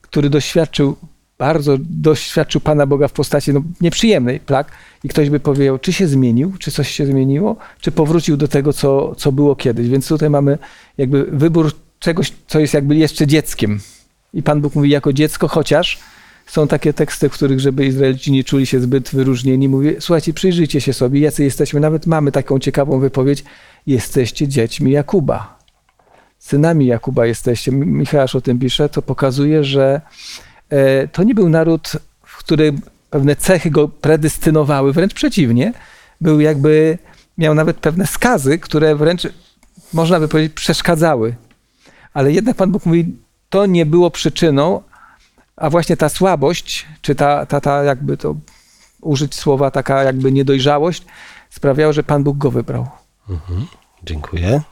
który 0.00 0.30
doświadczył, 0.30 0.96
bardzo 1.38 1.76
doświadczył 1.80 2.60
Pana 2.60 2.86
Boga 2.86 3.08
w 3.08 3.12
postaci 3.12 3.52
no, 3.52 3.62
nieprzyjemnej, 3.80 4.40
tak? 4.40 4.70
I 5.04 5.08
ktoś 5.08 5.30
by 5.30 5.40
powiedział, 5.40 5.78
czy 5.78 5.92
się 5.92 6.08
zmienił, 6.08 6.52
czy 6.58 6.70
coś 6.70 6.90
się 6.90 7.06
zmieniło, 7.06 7.56
czy 7.80 7.92
powrócił 7.92 8.36
do 8.36 8.48
tego, 8.48 8.72
co, 8.72 9.14
co 9.14 9.32
było 9.32 9.56
kiedyś. 9.56 9.88
Więc 9.88 10.08
tutaj 10.08 10.30
mamy 10.30 10.58
jakby 10.98 11.24
wybór 11.24 11.72
czegoś, 11.98 12.32
co 12.46 12.60
jest 12.60 12.74
jakby 12.74 12.96
jeszcze 12.96 13.26
dzieckiem. 13.26 13.80
I 14.34 14.42
Pan 14.42 14.60
Bóg 14.60 14.74
mówi 14.74 14.90
jako 14.90 15.12
dziecko, 15.12 15.48
chociaż 15.48 15.98
są 16.46 16.68
takie 16.68 16.92
teksty, 16.92 17.28
w 17.28 17.32
których, 17.32 17.60
żeby 17.60 17.86
Izraelici 17.86 18.32
nie 18.32 18.44
czuli 18.44 18.66
się 18.66 18.80
zbyt 18.80 19.10
wyróżnieni, 19.10 19.68
mówię, 19.68 19.96
słuchajcie, 20.00 20.32
przyjrzyjcie 20.32 20.80
się 20.80 20.92
sobie, 20.92 21.20
jacy 21.20 21.44
jesteśmy. 21.44 21.80
Nawet 21.80 22.06
mamy 22.06 22.32
taką 22.32 22.58
ciekawą 22.58 23.00
wypowiedź, 23.00 23.44
jesteście 23.86 24.48
dziećmi 24.48 24.92
Jakuba. 24.92 25.57
Synami 26.38 26.86
Jakuba 26.86 27.26
jesteście. 27.26 27.72
Michał 27.72 28.26
o 28.34 28.40
tym 28.40 28.58
pisze, 28.58 28.88
to 28.88 29.02
pokazuje, 29.02 29.64
że 29.64 30.00
e, 30.70 31.08
to 31.08 31.22
nie 31.22 31.34
był 31.34 31.48
naród, 31.48 31.92
w 32.26 32.38
którym 32.38 32.80
pewne 33.10 33.36
cechy 33.36 33.70
go 33.70 33.88
predestynowały, 33.88 34.92
wręcz 34.92 35.14
przeciwnie. 35.14 35.72
Był 36.20 36.40
jakby, 36.40 36.98
miał 37.38 37.54
nawet 37.54 37.76
pewne 37.76 38.06
skazy, 38.06 38.58
które 38.58 38.96
wręcz, 38.96 39.22
można 39.92 40.20
by 40.20 40.28
powiedzieć, 40.28 40.52
przeszkadzały. 40.52 41.34
Ale 42.14 42.32
jednak 42.32 42.56
Pan 42.56 42.72
Bóg 42.72 42.86
mówi, 42.86 43.16
to 43.50 43.66
nie 43.66 43.86
było 43.86 44.10
przyczyną, 44.10 44.82
a 45.56 45.70
właśnie 45.70 45.96
ta 45.96 46.08
słabość, 46.08 46.86
czy 47.02 47.14
ta, 47.14 47.46
ta, 47.46 47.60
ta 47.60 47.82
jakby 47.82 48.16
to 48.16 48.34
użyć 49.00 49.34
słowa, 49.34 49.70
taka 49.70 50.02
jakby 50.02 50.32
niedojrzałość, 50.32 51.04
sprawiała, 51.50 51.92
że 51.92 52.02
Pan 52.02 52.24
Bóg 52.24 52.38
go 52.38 52.50
wybrał. 52.50 52.88
Mhm. 53.28 53.66
Dziękuję. 54.04 54.62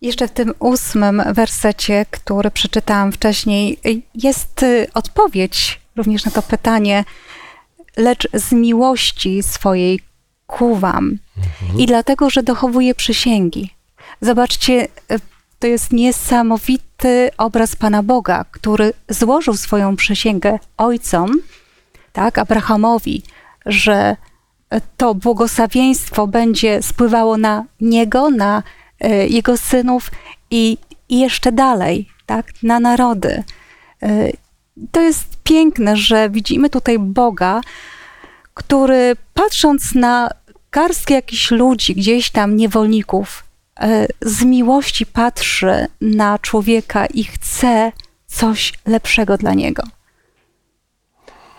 Jeszcze 0.00 0.28
w 0.28 0.30
tym 0.30 0.54
ósmym 0.58 1.22
wersecie, 1.32 2.06
który 2.10 2.50
przeczytałam 2.50 3.12
wcześniej, 3.12 3.78
jest 4.14 4.62
y, 4.62 4.86
odpowiedź 4.94 5.80
również 5.96 6.24
na 6.24 6.30
to 6.30 6.42
pytanie, 6.42 7.04
lecz 7.96 8.28
z 8.34 8.52
miłości 8.52 9.42
swojej 9.42 10.00
kuwam 10.46 11.18
mhm. 11.36 11.80
i 11.80 11.86
dlatego, 11.86 12.30
że 12.30 12.42
dochowuję 12.42 12.94
przysięgi. 12.94 13.74
Zobaczcie, 14.20 14.84
y, 14.84 15.20
to 15.58 15.66
jest 15.66 15.92
niesamowity 15.92 17.30
obraz 17.38 17.76
Pana 17.76 18.02
Boga, 18.02 18.44
który 18.50 18.92
złożył 19.08 19.54
swoją 19.54 19.96
przysięgę 19.96 20.58
ojcom, 20.76 21.32
tak, 22.12 22.38
Abrahamowi, 22.38 23.22
że 23.66 24.16
to 24.96 25.14
błogosławieństwo 25.14 26.26
będzie 26.26 26.82
spływało 26.82 27.36
na 27.36 27.64
niego, 27.80 28.30
na 28.30 28.62
jego 29.08 29.56
synów 29.56 30.10
i, 30.50 30.78
i 31.08 31.20
jeszcze 31.20 31.52
dalej, 31.52 32.08
tak, 32.26 32.52
na 32.62 32.80
narody. 32.80 33.42
E, 34.02 34.32
to 34.92 35.00
jest 35.00 35.24
piękne, 35.44 35.96
że 35.96 36.30
widzimy 36.30 36.70
tutaj 36.70 36.98
Boga, 36.98 37.60
który 38.54 39.16
patrząc 39.34 39.94
na 39.94 40.30
garstkę 40.72 41.14
jakichś 41.14 41.50
ludzi, 41.50 41.94
gdzieś 41.94 42.30
tam 42.30 42.56
niewolników, 42.56 43.50
E, 43.80 44.06
z 44.22 44.44
miłości 44.44 45.06
patrzy 45.06 45.86
na 46.00 46.38
człowieka 46.38 47.06
i 47.06 47.24
chce 47.24 47.92
coś 48.26 48.72
lepszego 48.86 49.38
dla 49.38 49.54
niego. 49.54 49.82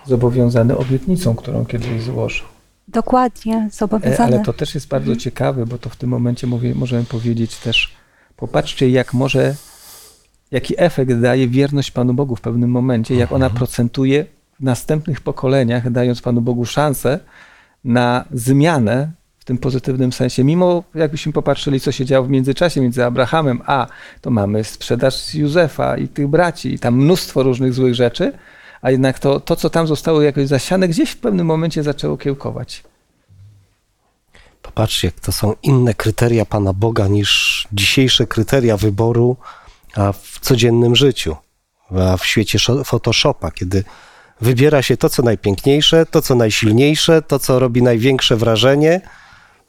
Zobowiązany 0.06 0.78
obietnicą, 0.78 1.36
którą 1.36 1.66
kiedyś 1.66 2.04
złożył. 2.04 2.48
Dokładnie, 2.94 3.70
zobowiązany. 3.72 4.36
Ale 4.36 4.46
to 4.46 4.54
też 4.54 4.76
jest 4.76 4.88
bardzo 4.88 5.12
mhm. 5.12 5.20
ciekawe, 5.20 5.66
bo 5.66 5.78
to 5.78 5.90
w 5.90 5.96
tym 5.96 6.10
momencie 6.10 6.48
mówię, 6.48 6.76
możemy 6.76 7.04
powiedzieć 7.04 7.58
też, 7.58 7.96
popatrzcie, 8.36 8.90
jak 8.90 9.14
może, 9.14 9.56
jaki 10.52 10.74
efekt 10.78 11.14
daje 11.14 11.48
wierność 11.48 11.92
Panu 11.92 12.14
Bogu 12.14 12.36
w 12.36 12.42
pewnym 12.42 12.70
momencie, 12.72 13.16
jak 13.16 13.32
ona 13.32 13.46
mhm. 13.46 13.58
procentuje 13.58 14.26
w 14.60 14.64
następnych 14.64 15.22
pokoleniach, 15.22 15.92
dając 15.92 16.22
Panu 16.22 16.42
Bogu 16.42 16.66
szansę 16.66 17.20
na 17.84 18.26
zmianę 18.32 19.12
w 19.40 19.46
tym 19.46 19.58
pozytywnym 19.58 20.14
sensie. 20.14 20.44
Mimo, 20.44 20.84
jakbyśmy 20.96 21.34
popatrzyli, 21.34 21.80
co 21.80 21.92
się 21.92 22.06
działo 22.06 22.26
w 22.26 22.30
międzyczasie 22.30 22.82
między 22.82 23.06
Abrahamem 23.06 23.62
a, 23.66 23.88
to 24.22 24.30
mamy 24.30 24.64
sprzedaż 24.64 25.36
Józefa 25.36 25.98
i 25.98 26.08
tych 26.08 26.28
braci, 26.28 26.74
i 26.74 26.80
tam 26.80 26.96
mnóstwo 26.96 27.44
różnych 27.44 27.74
złych 27.74 27.96
rzeczy, 27.96 28.34
a 28.82 28.92
jednak 28.92 29.20
to, 29.20 29.40
to 29.40 29.56
co 29.56 29.70
tam 29.70 29.88
zostało 29.88 30.22
jakoś 30.22 30.48
zasiane, 30.48 30.88
gdzieś 30.88 31.12
w 31.12 31.18
pewnym 31.18 31.48
momencie 31.48 31.84
zaczęło 31.84 32.18
kiełkować. 32.18 32.84
Popatrzcie, 34.62 35.08
jak 35.08 35.20
to 35.20 35.32
są 35.32 35.54
inne 35.64 35.94
kryteria 35.94 36.46
Pana 36.46 36.74
Boga 36.74 37.08
niż 37.08 37.68
dzisiejsze 37.74 38.28
kryteria 38.28 38.78
wyboru 38.78 39.38
w 40.14 40.40
codziennym 40.40 40.96
życiu, 40.96 41.36
w 42.20 42.26
świecie 42.26 42.60
Photoshopa, 42.86 43.52
kiedy 43.52 43.84
wybiera 44.42 44.82
się 44.82 44.98
to, 44.98 45.10
co 45.10 45.24
najpiękniejsze, 45.24 46.06
to, 46.06 46.22
co 46.22 46.36
najsilniejsze, 46.36 47.22
to, 47.22 47.40
co 47.40 47.60
robi 47.60 47.82
największe 47.82 48.36
wrażenie– 48.36 49.02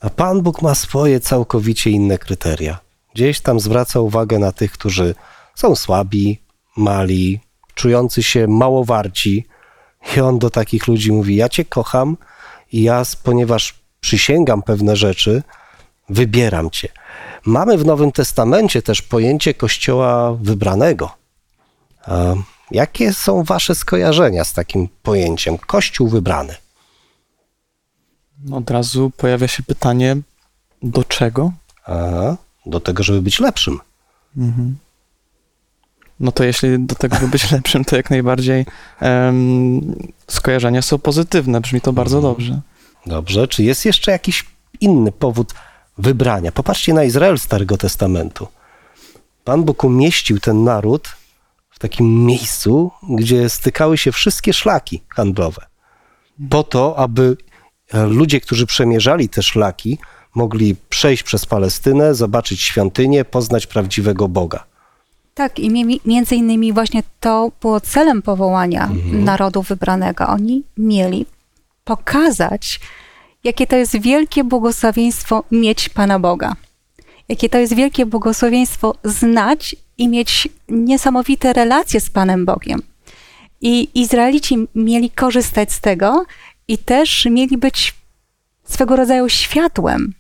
a 0.03 0.11
Pan 0.11 0.43
Bóg 0.43 0.63
ma 0.63 0.75
swoje 0.75 1.21
całkowicie 1.21 1.91
inne 1.91 2.19
kryteria. 2.19 2.79
Gdzieś 3.15 3.41
tam 3.41 3.61
zwraca 3.61 4.01
uwagę 4.01 4.39
na 4.39 4.53
tych, 4.53 4.73
którzy 4.73 5.15
są 5.55 5.77
słabi, 5.77 6.39
mali, 6.77 7.41
czujący 7.75 8.23
się 8.23 8.47
małowarci. 8.49 9.47
I 10.17 10.21
on 10.21 10.39
do 10.39 10.51
takich 10.51 10.87
ludzi 10.87 11.13
mówi: 11.13 11.37
Ja 11.37 11.49
Cię 11.49 11.65
kocham 11.65 12.17
i 12.73 12.83
ja, 12.83 13.03
ponieważ 13.23 13.75
przysięgam 14.01 14.63
pewne 14.63 14.97
rzeczy, 14.97 15.43
wybieram 16.09 16.71
Cię. 16.71 16.89
Mamy 17.47 17.79
w 17.79 17.85
Nowym 17.85 18.13
Testamencie 18.13 18.83
też 18.83 19.03
pojęcie 19.03 19.55
Kościoła 19.55 20.35
wybranego. 20.35 21.11
Jakie 22.71 23.13
są 23.13 23.45
Wasze 23.45 23.75
skojarzenia 23.75 24.45
z 24.45 24.53
takim 24.53 24.89
pojęciem 25.03 25.59
Kościół 25.59 26.09
wybrany? 26.09 26.55
Od 28.53 28.71
razu 28.71 29.11
pojawia 29.17 29.49
się 29.49 29.63
pytanie, 29.63 30.17
do 30.83 31.05
czego? 31.05 31.53
Aha, 31.85 32.37
do 32.67 32.81
tego, 32.81 33.03
żeby 33.03 33.23
być 33.23 33.41
lepszym. 33.41 33.81
Mhm. 34.37 34.77
No 36.23 36.33
to 36.33 36.45
jeśli 36.45 36.79
do 36.79 36.95
tego, 36.95 37.17
żeby 37.17 37.29
być 37.29 37.51
lepszym, 37.53 37.85
to 37.85 37.97
jak 37.97 38.11
najbardziej 38.11 38.67
um, 39.01 39.97
skojarzenia 40.29 40.83
są 40.83 40.99
pozytywne. 40.99 41.61
Brzmi 41.61 41.81
to 41.81 41.93
bardzo 41.93 42.17
mhm. 42.17 42.35
dobrze. 42.35 42.61
Dobrze. 43.07 43.49
Czy 43.49 43.63
jest 43.63 43.85
jeszcze 43.85 44.13
jakiś 44.13 44.47
inny 44.81 45.13
powód 45.13 45.55
wybrania? 45.99 46.53
Popatrzcie 46.53 46.95
na 46.95 47.05
Izrael 47.05 47.39
Starego 47.39 47.77
Testamentu. 47.77 48.49
Pan 49.45 49.65
Bóg 49.65 49.85
umieścił 49.85 50.41
ten 50.41 50.65
naród 50.65 51.09
w 51.71 51.79
takim 51.79 52.27
miejscu, 52.27 52.91
gdzie 53.09 53.49
stykały 53.49 53.99
się 53.99 54.13
wszystkie 54.13 54.53
szlaki 54.53 55.03
handlowe. 55.09 55.67
Po 56.51 56.63
to, 56.63 56.99
aby 56.99 57.37
ludzie, 57.93 58.41
którzy 58.41 58.67
przemierzali 58.67 59.29
te 59.29 59.43
szlaki, 59.43 59.99
mogli 60.35 60.77
przejść 60.89 61.23
przez 61.23 61.47
Palestynę, 61.47 62.15
zobaczyć 62.15 62.61
świątynię, 62.61 63.25
poznać 63.25 63.67
prawdziwego 63.67 64.29
Boga. 64.29 64.72
Tak, 65.35 65.59
i 65.59 66.01
między 66.05 66.37
innymi 66.37 66.73
właśnie 66.73 67.03
to 67.21 67.53
było 67.61 67.81
celem 67.81 68.23
powołania 68.23 68.85
mhm. 68.85 69.25
narodu 69.25 69.63
wybranego. 69.63 70.27
Oni 70.27 70.63
mieli 70.77 71.27
pokazać, 71.85 72.81
jakie 73.45 73.67
to 73.67 73.77
jest 73.77 74.01
wielkie 74.01 74.45
błogosławieństwo 74.45 75.45
mieć 75.51 75.89
Pana 75.89 76.19
Boga. 76.19 76.57
Jakie 77.29 77.49
to 77.49 77.59
jest 77.59 77.75
wielkie 77.75 78.07
błogosławieństwo 78.07 78.95
znać 79.05 79.77
i 79.99 80.09
mieć 80.09 80.49
niesamowite 80.69 81.53
relacje 81.53 82.01
z 82.01 82.11
Panem 82.11 82.45
Bogiem. 82.45 82.83
I 83.61 83.89
Izraelici 83.95 84.57
mieli 84.75 85.11
korzystać 85.11 85.73
z 85.73 85.81
tego 85.81 86.25
i 86.69 86.79
też 86.79 87.25
mieli 87.31 87.59
być 87.59 87.95
swego 88.65 88.97
rodzaju 88.97 89.29
światłem. 89.29 90.15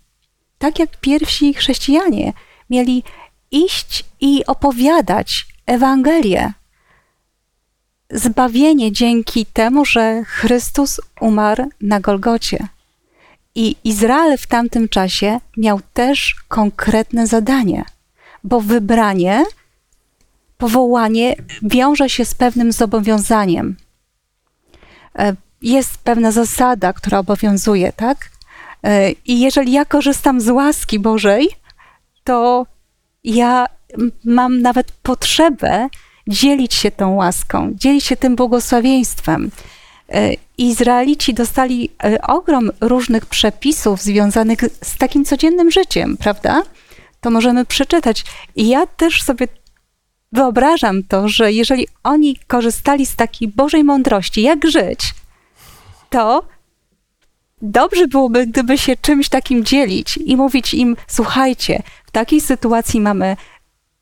Tak 0.58 0.78
jak 0.78 0.96
pierwsi 1.00 1.54
chrześcijanie 1.54 2.32
mieli 2.70 3.02
iść 3.52 4.04
i 4.20 4.46
opowiadać 4.46 5.46
Ewangelię. 5.66 6.52
Zbawienie 8.10 8.92
dzięki 8.92 9.46
temu, 9.46 9.84
że 9.84 10.24
Chrystus 10.24 11.00
umarł 11.20 11.68
na 11.80 12.00
Golgocie. 12.00 12.68
I 13.54 13.76
Izrael 13.84 14.38
w 14.38 14.46
tamtym 14.46 14.88
czasie 14.88 15.40
miał 15.56 15.80
też 15.92 16.36
konkretne 16.48 17.26
zadanie, 17.26 17.84
bo 18.44 18.60
wybranie, 18.60 19.44
powołanie 20.58 21.36
wiąże 21.62 22.08
się 22.08 22.24
z 22.24 22.34
pewnym 22.34 22.72
zobowiązaniem. 22.72 23.76
E, 25.18 25.34
jest 25.62 25.98
pewna 25.98 26.32
zasada, 26.32 26.92
która 26.92 27.18
obowiązuje, 27.18 27.92
tak? 27.92 28.30
E, 28.82 29.10
I 29.10 29.40
jeżeli 29.40 29.72
ja 29.72 29.84
korzystam 29.84 30.40
z 30.40 30.48
łaski 30.48 30.98
Bożej, 30.98 31.48
to 32.24 32.66
ja 33.24 33.66
mam 34.24 34.62
nawet 34.62 34.92
potrzebę 34.92 35.88
dzielić 36.28 36.74
się 36.74 36.90
tą 36.90 37.14
łaską, 37.14 37.72
dzielić 37.74 38.04
się 38.04 38.16
tym 38.16 38.36
błogosławieństwem. 38.36 39.50
E, 40.08 40.30
Izraelici 40.58 41.34
dostali 41.34 41.90
e, 42.04 42.22
ogrom 42.22 42.70
różnych 42.80 43.26
przepisów 43.26 44.00
związanych 44.00 44.58
z 44.82 44.96
takim 44.96 45.24
codziennym 45.24 45.70
życiem, 45.70 46.16
prawda? 46.16 46.62
To 47.20 47.30
możemy 47.30 47.64
przeczytać. 47.64 48.24
I 48.56 48.68
ja 48.68 48.86
też 48.86 49.22
sobie 49.22 49.48
wyobrażam 50.32 51.02
to, 51.02 51.28
że 51.28 51.52
jeżeli 51.52 51.88
oni 52.04 52.36
korzystali 52.46 53.06
z 53.06 53.16
takiej 53.16 53.48
Bożej 53.48 53.84
mądrości, 53.84 54.42
jak 54.42 54.70
żyć, 54.70 55.14
to 56.10 56.44
dobrze 57.62 58.08
byłoby, 58.08 58.46
gdyby 58.46 58.78
się 58.78 58.96
czymś 58.96 59.28
takim 59.28 59.64
dzielić 59.64 60.16
i 60.16 60.36
mówić 60.36 60.74
im: 60.74 60.96
słuchajcie, 61.06 61.82
w 62.06 62.10
takiej 62.10 62.40
sytuacji 62.40 63.00
mamy 63.00 63.36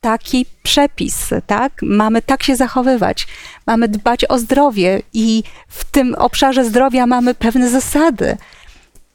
taki 0.01 0.45
przepis, 0.63 1.29
tak? 1.47 1.73
Mamy 1.81 2.21
tak 2.21 2.43
się 2.43 2.55
zachowywać, 2.55 3.27
mamy 3.67 3.87
dbać 3.87 4.25
o 4.25 4.39
zdrowie 4.39 5.01
i 5.13 5.43
w 5.67 5.83
tym 5.83 6.15
obszarze 6.15 6.65
zdrowia 6.65 7.07
mamy 7.07 7.35
pewne 7.35 7.69
zasady. 7.69 8.37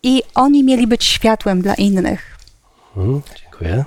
I 0.02 0.22
oni 0.34 0.64
mieli 0.64 0.86
być 0.86 1.04
światłem 1.04 1.62
dla 1.62 1.74
innych. 1.74 2.38
Mhm, 2.96 3.22
dziękuję. 3.42 3.84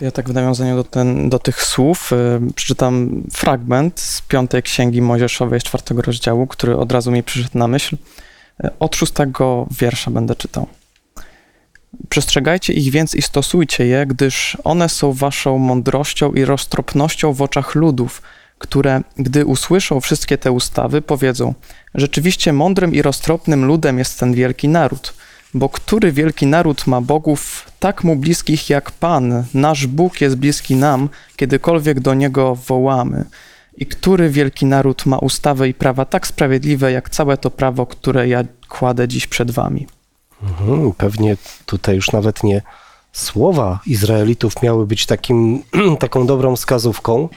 Ja 0.00 0.10
tak 0.10 0.28
w 0.28 0.34
nawiązaniu 0.34 0.76
do, 0.76 0.84
ten, 0.84 1.28
do 1.28 1.38
tych 1.38 1.62
słów 1.62 2.12
y, 2.12 2.52
przeczytam 2.54 3.22
fragment 3.32 4.00
z 4.00 4.22
piątej 4.22 4.62
księgi 4.62 5.02
Mojżeszowej 5.02 5.60
z 5.60 5.64
czwartego 5.64 6.02
rozdziału, 6.02 6.46
który 6.46 6.76
od 6.76 6.92
razu 6.92 7.10
mi 7.10 7.22
przyszedł 7.22 7.58
na 7.58 7.68
myśl. 7.68 7.96
Y, 8.64 8.70
od 8.78 8.96
szóstego 8.96 9.66
wiersza 9.80 10.10
będę 10.10 10.36
czytał. 10.36 10.66
Przestrzegajcie 12.08 12.72
ich 12.72 12.92
więc 12.92 13.14
i 13.14 13.22
stosujcie 13.22 13.86
je, 13.86 14.06
gdyż 14.06 14.56
one 14.64 14.88
są 14.88 15.12
waszą 15.12 15.58
mądrością 15.58 16.32
i 16.32 16.44
roztropnością 16.44 17.32
w 17.32 17.42
oczach 17.42 17.74
ludów, 17.74 18.22
które, 18.58 19.00
gdy 19.16 19.46
usłyszą 19.46 20.00
wszystkie 20.00 20.38
te 20.38 20.52
ustawy, 20.52 21.02
powiedzą: 21.02 21.54
Rzeczywiście 21.94 22.52
mądrym 22.52 22.94
i 22.94 23.02
roztropnym 23.02 23.64
ludem 23.64 23.98
jest 23.98 24.20
ten 24.20 24.34
wielki 24.34 24.68
naród. 24.68 25.14
Bo 25.54 25.68
który 25.68 26.12
wielki 26.12 26.46
naród 26.46 26.86
ma 26.86 27.00
bogów 27.00 27.70
tak 27.80 28.04
mu 28.04 28.16
bliskich 28.16 28.70
jak 28.70 28.90
Pan, 28.90 29.44
nasz 29.54 29.86
Bóg 29.86 30.20
jest 30.20 30.36
bliski 30.36 30.76
nam, 30.76 31.08
kiedykolwiek 31.36 32.00
do 32.00 32.14
niego 32.14 32.54
wołamy. 32.54 33.24
I 33.76 33.86
który 33.86 34.30
wielki 34.30 34.66
naród 34.66 35.06
ma 35.06 35.18
ustawę 35.18 35.68
i 35.68 35.74
prawa 35.74 36.04
tak 36.04 36.26
sprawiedliwe, 36.26 36.92
jak 36.92 37.10
całe 37.10 37.36
to 37.36 37.50
prawo, 37.50 37.86
które 37.86 38.28
ja 38.28 38.44
kładę 38.68 39.08
dziś 39.08 39.26
przed 39.26 39.50
wami. 39.50 39.86
Mhm, 40.42 40.92
pewnie 40.92 41.36
tutaj 41.66 41.96
już 41.96 42.12
nawet 42.12 42.44
nie 42.44 42.62
słowa 43.12 43.80
Izraelitów 43.86 44.62
miały 44.62 44.86
być 44.86 45.06
takim, 45.06 45.62
taką 45.98 46.26
dobrą 46.26 46.56
wskazówką, 46.56 47.28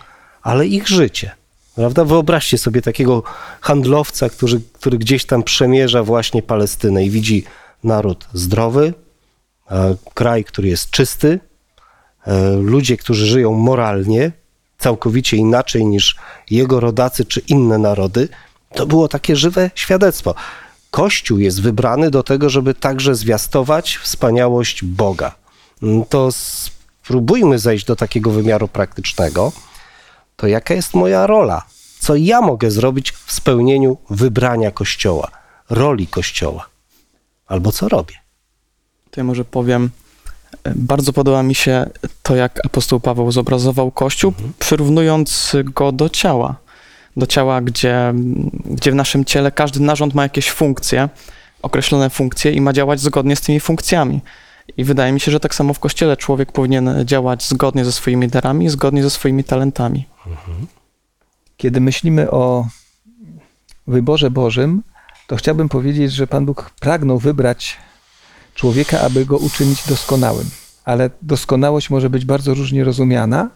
ale 0.41 0.67
ich 0.67 0.88
życie. 0.88 1.31
Prawda? 1.75 2.05
Wyobraźcie 2.05 2.58
sobie 2.58 2.81
takiego 2.81 3.24
handlowca, 3.62 4.29
który, 4.29 4.62
który 4.74 4.98
gdzieś 4.98 5.25
tam 5.25 5.43
przemierza 5.43 6.03
właśnie 6.03 6.43
Palestynę 6.43 7.05
i 7.05 7.10
widzi 7.10 7.43
naród 7.84 8.27
zdrowy, 8.34 8.93
e, 9.72 9.96
kraj, 10.13 10.43
który 10.43 10.67
jest 10.67 10.89
czysty, 10.89 11.39
e, 12.25 12.51
ludzie, 12.51 12.98
którzy 12.98 13.25
żyją 13.25 13.53
moralnie, 13.53 14.31
całkowicie 14.79 15.37
inaczej 15.37 15.85
niż 15.85 16.15
jego 16.50 16.79
rodacy 16.79 17.25
czy 17.25 17.39
inne 17.39 17.77
narody. 17.77 18.29
To 18.75 18.85
było 18.85 19.07
takie 19.07 19.35
żywe 19.35 19.72
świadectwo. 19.75 20.35
Kościół 20.92 21.37
jest 21.37 21.61
wybrany 21.61 22.11
do 22.11 22.24
tego, 22.24 22.50
żeby 22.50 22.74
także 22.74 23.15
zwiastować 23.15 23.98
wspaniałość 23.98 24.83
Boga. 24.83 25.35
Mm, 25.83 26.05
to 26.05 26.29
spróbujmy 26.31 27.59
zejść 27.59 27.85
do 27.85 27.96
takiego 27.96 28.31
wymiaru 28.31 28.68
praktycznego. 28.68 29.51
To 30.35 30.48
jaka 30.48 30.74
jest 30.74 30.94
moja 30.94 31.27
rola? 31.27 31.63
Co 32.00 32.15
ja 32.15 32.42
mogę 32.42 32.72
zrobić 32.72 33.11
w 33.11 33.31
spełnieniu 33.31 33.98
wybrania 34.09 34.72
Kościoła, 34.72 35.31
roli 35.70 36.07
Kościoła? 36.07 36.70
Albo 37.48 37.72
co 37.72 37.89
robię? 37.89 38.15
To 39.11 39.20
ja 39.20 39.24
może 39.24 39.46
powiem, 39.46 39.89
bardzo 40.75 41.14
podoba 41.14 41.44
mi 41.44 41.55
się 41.55 41.85
to, 42.24 42.35
jak 42.35 42.66
apostoł 42.66 43.00
Paweł 43.00 43.31
zobrazował 43.31 43.92
Kościół, 43.92 44.31
mhm. 44.31 44.53
przyrównując 44.59 45.55
go 45.64 45.92
do 45.92 46.09
ciała 46.09 46.55
do 47.20 47.27
ciała, 47.27 47.62
gdzie, 47.62 48.14
gdzie 48.66 48.92
w 48.92 48.96
naszym 48.96 49.25
ciele 49.25 49.51
każdy 49.51 49.79
narząd 49.79 50.14
ma 50.14 50.24
jakieś 50.24 50.51
funkcje, 50.51 51.09
określone 51.62 52.09
funkcje 52.09 52.51
i 52.51 52.62
ma 52.62 52.74
działać 52.74 53.00
zgodnie 53.00 53.35
z 53.35 53.42
tymi 53.42 53.59
funkcjami. 53.59 54.22
I 54.77 54.83
wydaje 54.83 55.12
mi 55.12 55.20
się, 55.20 55.31
że 55.31 55.40
tak 55.40 55.55
samo 55.55 55.74
w 55.74 55.79
kościele 55.79 56.18
człowiek 56.18 56.51
powinien 56.51 57.05
działać 57.05 57.44
zgodnie 57.44 57.85
ze 57.85 57.92
swoimi 57.92 58.27
darami, 58.27 58.70
zgodnie 58.70 59.03
ze 59.03 59.09
swoimi 59.09 59.44
talentami. 59.44 60.05
Kiedy 61.57 61.81
myślimy 61.81 62.31
o 62.31 62.68
wyborze 63.88 64.31
Bożym, 64.31 64.83
to 65.27 65.35
chciałbym 65.35 65.70
powiedzieć, 65.70 66.14
że 66.14 66.27
Pan 66.27 66.46
Bóg 66.46 66.72
pragnął 66.79 67.20
wybrać 67.20 67.77
człowieka, 68.59 69.01
aby 69.01 69.25
go 69.25 69.37
uczynić 69.37 69.87
doskonałym. 69.87 70.50
Ale 70.85 71.09
doskonałość 71.22 71.89
może 71.89 72.09
być 72.09 72.25
bardzo 72.25 72.53
różnie 72.53 72.83
rozumiana 72.83 73.50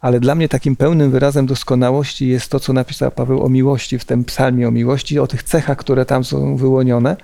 ale 0.00 0.20
dla 0.20 0.34
mnie 0.34 0.48
takim 0.48 0.76
pełnym 0.76 1.10
wyrazem 1.10 1.46
doskonałości 1.46 2.28
jest 2.28 2.50
to, 2.50 2.60
co 2.60 2.72
napisał 2.72 3.10
Paweł 3.10 3.44
o 3.44 3.48
miłości 3.48 3.98
w 3.98 4.04
tym 4.04 4.24
psalmie 4.24 4.68
o 4.68 4.70
miłości, 4.70 5.18
o 5.18 5.26
tych 5.26 5.42
cechach, 5.42 5.78
które 5.78 6.04
tam 6.04 6.24
są 6.24 6.56
wyłonione, 6.56 7.16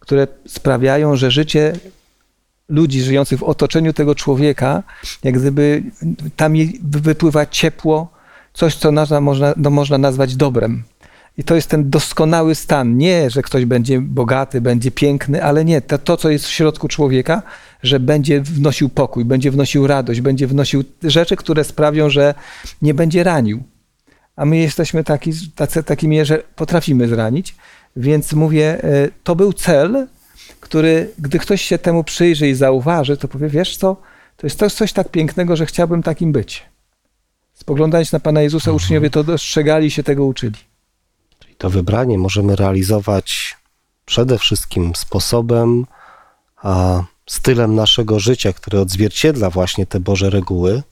które 0.00 0.26
sprawiają, 0.46 1.16
że 1.16 1.30
życie 1.30 1.72
ludzi 2.68 3.02
żyjących 3.02 3.38
w 3.38 3.42
otoczeniu 3.42 3.92
tego 3.92 4.14
człowieka, 4.14 4.82
jak 5.22 5.38
gdyby 5.38 5.82
tam 6.36 6.54
wypływa 6.82 7.46
ciepło, 7.46 8.08
coś, 8.52 8.76
co 8.76 8.92
można, 9.20 9.54
no, 9.56 9.70
można 9.70 9.98
nazwać 9.98 10.36
dobrem. 10.36 10.82
I 11.38 11.44
to 11.44 11.54
jest 11.54 11.68
ten 11.68 11.90
doskonały 11.90 12.54
stan. 12.54 12.96
Nie, 12.96 13.30
że 13.30 13.42
ktoś 13.42 13.64
będzie 13.64 14.00
bogaty, 14.00 14.60
będzie 14.60 14.90
piękny, 14.90 15.44
ale 15.44 15.64
nie. 15.64 15.80
To, 15.80 15.98
to, 15.98 16.16
co 16.16 16.30
jest 16.30 16.44
w 16.44 16.50
środku 16.50 16.88
człowieka, 16.88 17.42
że 17.82 18.00
będzie 18.00 18.40
wnosił 18.40 18.88
pokój, 18.88 19.24
będzie 19.24 19.50
wnosił 19.50 19.86
radość, 19.86 20.20
będzie 20.20 20.46
wnosił 20.46 20.84
rzeczy, 21.02 21.36
które 21.36 21.64
sprawią, 21.64 22.10
że 22.10 22.34
nie 22.82 22.94
będzie 22.94 23.24
ranił. 23.24 23.62
A 24.36 24.44
my 24.44 24.56
jesteśmy 24.56 25.04
taki, 25.04 25.32
tacy, 25.54 25.82
takimi, 25.82 26.24
że 26.24 26.42
potrafimy 26.56 27.08
zranić. 27.08 27.54
Więc 27.96 28.32
mówię, 28.32 28.84
e, 28.84 29.08
to 29.24 29.36
był 29.36 29.52
cel, 29.52 30.06
który, 30.60 31.10
gdy 31.18 31.38
ktoś 31.38 31.62
się 31.62 31.78
temu 31.78 32.04
przyjrzy 32.04 32.48
i 32.48 32.54
zauważy, 32.54 33.16
to 33.16 33.28
powie, 33.28 33.48
wiesz 33.48 33.76
co, 33.76 33.96
to 34.36 34.46
jest 34.46 34.76
coś 34.76 34.92
tak 34.92 35.08
pięknego, 35.08 35.56
że 35.56 35.66
chciałbym 35.66 36.02
takim 36.02 36.32
być. 36.32 36.62
Spoglądając 37.54 38.12
na 38.12 38.20
Pana 38.20 38.42
Jezusa, 38.42 38.72
uczniowie 38.72 39.10
to 39.10 39.24
dostrzegali 39.24 39.90
się 39.90 40.02
tego 40.02 40.24
uczyli. 40.24 40.73
To 41.64 41.70
wybranie 41.70 42.18
możemy 42.18 42.56
realizować 42.56 43.56
przede 44.04 44.38
wszystkim 44.38 44.92
sposobem, 44.96 45.86
a 46.62 47.02
stylem 47.26 47.74
naszego 47.74 48.20
życia, 48.20 48.52
który 48.52 48.80
odzwierciedla 48.80 49.50
właśnie 49.50 49.86
te 49.86 50.00
Boże 50.00 50.30
reguły, 50.30 50.82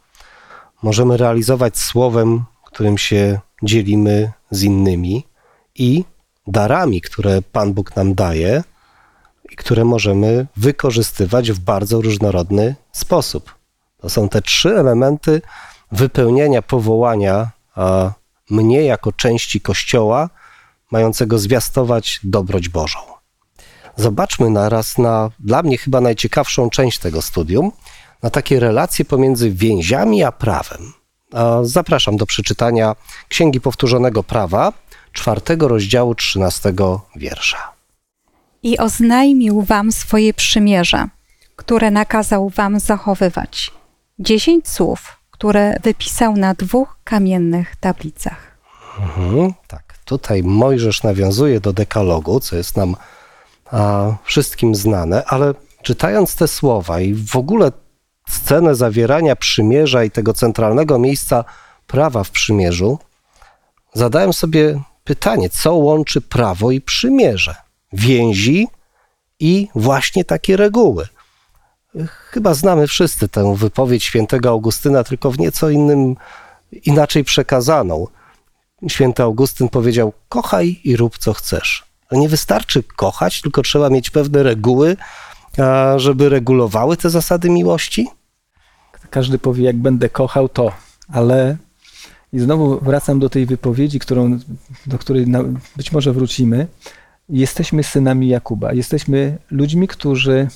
możemy 0.82 1.16
realizować 1.16 1.78
słowem, 1.78 2.44
którym 2.64 2.98
się 2.98 3.40
dzielimy 3.62 4.32
z 4.50 4.62
innymi 4.62 5.26
i 5.74 6.04
darami, 6.46 7.00
które 7.00 7.42
Pan 7.42 7.72
Bóg 7.72 7.96
nam 7.96 8.14
daje 8.14 8.64
i 9.50 9.56
które 9.56 9.84
możemy 9.84 10.46
wykorzystywać 10.56 11.52
w 11.52 11.58
bardzo 11.58 12.00
różnorodny 12.00 12.74
sposób. 12.92 13.54
To 13.98 14.10
są 14.10 14.28
te 14.28 14.42
trzy 14.42 14.78
elementy 14.78 15.42
wypełniania 15.92 16.62
powołania 16.62 17.50
mnie 18.50 18.82
jako 18.82 19.12
części 19.12 19.60
Kościoła, 19.60 20.30
mającego 20.92 21.38
zwiastować 21.38 22.20
dobroć 22.24 22.68
Bożą. 22.68 22.98
Zobaczmy 23.96 24.50
naraz 24.50 24.98
na 24.98 25.30
dla 25.38 25.62
mnie 25.62 25.78
chyba 25.78 26.00
najciekawszą 26.00 26.70
część 26.70 26.98
tego 26.98 27.22
studium, 27.22 27.72
na 28.22 28.30
takie 28.30 28.60
relacje 28.60 29.04
pomiędzy 29.04 29.50
więziami 29.50 30.24
a 30.24 30.32
prawem. 30.32 30.92
Zapraszam 31.62 32.16
do 32.16 32.26
przeczytania 32.26 32.96
Księgi 33.28 33.60
Powtórzonego 33.60 34.22
Prawa, 34.22 34.72
czwartego 35.12 35.68
rozdziału, 35.68 36.14
trzynastego 36.14 37.00
wiersza. 37.16 37.72
I 38.62 38.78
oznajmił 38.78 39.62
wam 39.62 39.92
swoje 39.92 40.34
przymierze, 40.34 41.08
które 41.56 41.90
nakazał 41.90 42.48
wam 42.48 42.80
zachowywać. 42.80 43.70
Dziesięć 44.18 44.68
słów, 44.68 45.16
które 45.30 45.76
wypisał 45.82 46.36
na 46.36 46.54
dwóch 46.54 46.96
kamiennych 47.04 47.76
tablicach. 47.76 48.58
Mhm, 49.00 49.54
tak, 49.68 49.91
tutaj 50.12 50.42
Mojżesz 50.42 51.02
nawiązuje 51.02 51.60
do 51.60 51.72
dekalogu, 51.72 52.40
co 52.40 52.56
jest 52.56 52.76
nam 52.76 52.96
a, 53.70 54.12
wszystkim 54.24 54.74
znane, 54.74 55.24
ale 55.24 55.54
czytając 55.82 56.36
te 56.36 56.48
słowa 56.48 57.00
i 57.00 57.14
w 57.14 57.36
ogóle 57.36 57.72
scenę 58.28 58.74
zawierania 58.74 59.36
przymierza 59.36 60.04
i 60.04 60.10
tego 60.10 60.34
centralnego 60.34 60.98
miejsca 60.98 61.44
prawa 61.86 62.24
w 62.24 62.30
przymierzu, 62.30 62.98
zadałem 63.94 64.32
sobie 64.32 64.82
pytanie, 65.04 65.50
co 65.50 65.74
łączy 65.74 66.20
prawo 66.20 66.70
i 66.70 66.80
przymierze? 66.80 67.54
Więzi 67.92 68.68
i 69.40 69.68
właśnie 69.74 70.24
takie 70.24 70.56
reguły. 70.56 71.08
Chyba 72.06 72.54
znamy 72.54 72.86
wszyscy 72.86 73.28
tę 73.28 73.56
wypowiedź 73.56 74.04
świętego 74.04 74.48
Augustyna, 74.50 75.04
tylko 75.04 75.30
w 75.30 75.38
nieco 75.38 75.70
innym, 75.70 76.16
inaczej 76.72 77.24
przekazaną. 77.24 78.06
Święty 78.88 79.22
Augustyn 79.22 79.68
powiedział: 79.68 80.12
Kochaj 80.28 80.80
i 80.84 80.96
rób 80.96 81.18
co 81.18 81.32
chcesz. 81.32 81.84
Nie 82.12 82.28
wystarczy 82.28 82.82
kochać, 82.82 83.40
tylko 83.40 83.62
trzeba 83.62 83.90
mieć 83.90 84.10
pewne 84.10 84.42
reguły, 84.42 84.96
żeby 85.96 86.28
regulowały 86.28 86.96
te 86.96 87.10
zasady 87.10 87.50
miłości. 87.50 88.08
Każdy 89.10 89.38
powie, 89.38 89.64
jak 89.64 89.76
będę 89.76 90.08
kochał, 90.08 90.48
to, 90.48 90.72
ale 91.12 91.56
i 92.32 92.38
znowu 92.38 92.80
wracam 92.80 93.18
do 93.18 93.30
tej 93.30 93.46
wypowiedzi, 93.46 93.98
którą, 93.98 94.38
do 94.86 94.98
której 94.98 95.26
być 95.76 95.92
może 95.92 96.12
wrócimy. 96.12 96.66
Jesteśmy 97.28 97.82
synami 97.82 98.28
Jakuba. 98.28 98.72
Jesteśmy 98.72 99.38
ludźmi, 99.50 99.88
którzy 99.88 100.48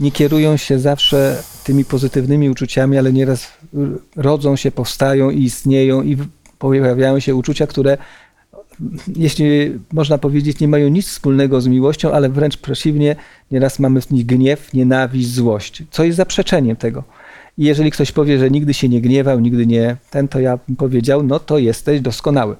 nie 0.00 0.12
kierują 0.12 0.56
się 0.56 0.78
zawsze 0.78 1.42
tymi 1.64 1.84
pozytywnymi 1.84 2.50
uczuciami, 2.50 2.98
ale 2.98 3.12
nieraz 3.12 3.48
rodzą 4.16 4.56
się, 4.56 4.70
powstają 4.70 5.30
i 5.30 5.42
istnieją 5.42 6.02
i 6.02 6.16
pojawiają 6.58 7.20
się 7.20 7.34
uczucia, 7.34 7.66
które 7.66 7.98
jeśli 9.16 9.46
można 9.92 10.18
powiedzieć, 10.18 10.60
nie 10.60 10.68
mają 10.68 10.88
nic 10.88 11.06
wspólnego 11.06 11.60
z 11.60 11.66
miłością, 11.66 12.12
ale 12.12 12.28
wręcz 12.28 12.56
przeciwnie, 12.56 13.16
nieraz 13.50 13.78
mamy 13.78 14.00
w 14.00 14.10
nich 14.10 14.26
gniew, 14.26 14.74
nienawiść, 14.74 15.28
złość, 15.28 15.82
co 15.90 16.04
jest 16.04 16.16
zaprzeczeniem 16.16 16.76
tego. 16.76 17.04
I 17.58 17.64
jeżeli 17.64 17.90
ktoś 17.90 18.12
powie, 18.12 18.38
że 18.38 18.50
nigdy 18.50 18.74
się 18.74 18.88
nie 18.88 19.00
gniewał, 19.00 19.40
nigdy 19.40 19.66
nie 19.66 19.96
ten, 20.10 20.28
to 20.28 20.40
ja 20.40 20.58
bym 20.68 20.76
powiedział, 20.76 21.22
no 21.22 21.38
to 21.38 21.58
jesteś 21.58 22.00
doskonały. 22.00 22.56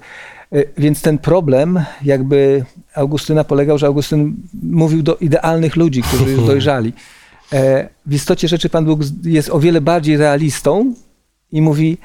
E, 0.51 0.63
więc 0.77 1.01
ten 1.01 1.17
problem, 1.17 1.79
jakby 2.03 2.65
Augustyna 2.95 3.43
polegał, 3.43 3.77
że 3.77 3.87
Augustyn 3.87 4.35
mówił 4.63 5.03
do 5.03 5.15
idealnych 5.15 5.75
ludzi, 5.75 6.01
którzy 6.01 6.31
już 6.31 6.45
dojrzali. 6.51 6.93
E, 7.53 7.89
w 8.05 8.13
istocie 8.13 8.47
rzeczy 8.47 8.69
Pan 8.69 8.85
Bóg 8.85 8.99
jest 9.23 9.49
o 9.49 9.59
wiele 9.59 9.81
bardziej 9.81 10.17
realistą 10.17 10.93
i 11.51 11.61
mówi, 11.61 11.97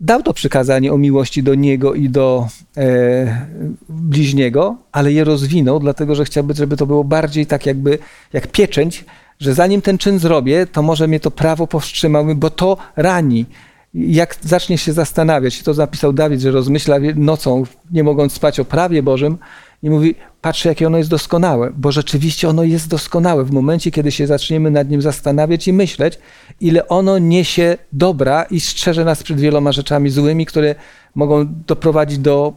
dał 0.00 0.22
to 0.22 0.32
przykazanie 0.32 0.92
o 0.92 0.98
miłości 0.98 1.42
do 1.42 1.54
Niego 1.54 1.94
i 1.94 2.08
do 2.08 2.48
e, 2.76 3.46
bliźniego, 3.88 4.76
ale 4.92 5.12
je 5.12 5.24
rozwinął, 5.24 5.80
dlatego 5.80 6.14
że 6.14 6.24
chciałby, 6.24 6.54
żeby 6.54 6.76
to 6.76 6.86
było 6.86 7.04
bardziej 7.04 7.46
tak 7.46 7.66
jakby 7.66 7.98
jak 8.32 8.46
pieczęć, 8.46 9.04
że 9.40 9.54
zanim 9.54 9.82
ten 9.82 9.98
czyn 9.98 10.18
zrobię, 10.18 10.66
to 10.66 10.82
może 10.82 11.08
mnie 11.08 11.20
to 11.20 11.30
prawo 11.30 11.66
powstrzymały, 11.66 12.34
bo 12.34 12.50
to 12.50 12.76
rani. 12.96 13.46
Jak 13.94 14.36
zacznie 14.42 14.78
się 14.78 14.92
zastanawiać, 14.92 15.62
to 15.62 15.74
zapisał 15.74 16.12
Dawid, 16.12 16.40
że 16.40 16.50
rozmyśla 16.50 16.96
nocą, 17.16 17.64
nie 17.90 18.04
mogąc 18.04 18.32
spać 18.32 18.60
o 18.60 18.64
prawie 18.64 19.02
Bożym, 19.02 19.38
i 19.82 19.90
mówi: 19.90 20.14
Patrzcie, 20.40 20.68
jakie 20.68 20.86
ono 20.86 20.98
jest 20.98 21.10
doskonałe, 21.10 21.72
bo 21.76 21.92
rzeczywiście 21.92 22.48
ono 22.48 22.62
jest 22.62 22.88
doskonałe. 22.88 23.44
W 23.44 23.50
momencie, 23.50 23.90
kiedy 23.90 24.12
się 24.12 24.26
zaczniemy 24.26 24.70
nad 24.70 24.90
nim 24.90 25.02
zastanawiać 25.02 25.68
i 25.68 25.72
myśleć, 25.72 26.18
ile 26.60 26.88
ono 26.88 27.18
niesie 27.18 27.76
dobra 27.92 28.42
i 28.42 28.60
strzeże 28.60 29.04
nas 29.04 29.22
przed 29.22 29.40
wieloma 29.40 29.72
rzeczami 29.72 30.10
złymi, 30.10 30.46
które 30.46 30.74
mogą 31.14 31.46
doprowadzić 31.66 32.18
do 32.18 32.52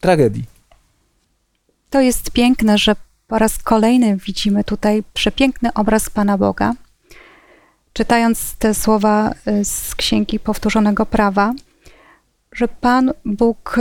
tragedii. 0.00 0.44
To 1.90 2.00
jest 2.00 2.30
piękne, 2.30 2.78
że 2.78 2.96
po 3.28 3.38
raz 3.38 3.58
kolejny 3.58 4.16
widzimy 4.16 4.64
tutaj 4.64 5.02
przepiękny 5.14 5.72
obraz 5.72 6.10
Pana 6.10 6.38
Boga. 6.38 6.72
Czytając 7.92 8.54
te 8.54 8.74
słowa 8.74 9.34
y, 9.48 9.64
z 9.64 9.94
Księgi 9.94 10.38
Powtórzonego 10.38 11.06
Prawa, 11.06 11.52
że 12.52 12.68
Pan 12.68 13.12
Bóg 13.24 13.76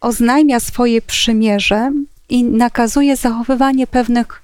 oznajmia 0.00 0.60
swoje 0.60 1.02
przymierze 1.02 1.92
i 2.28 2.44
nakazuje 2.44 3.16
zachowywanie 3.16 3.86
pewnych 3.86 4.42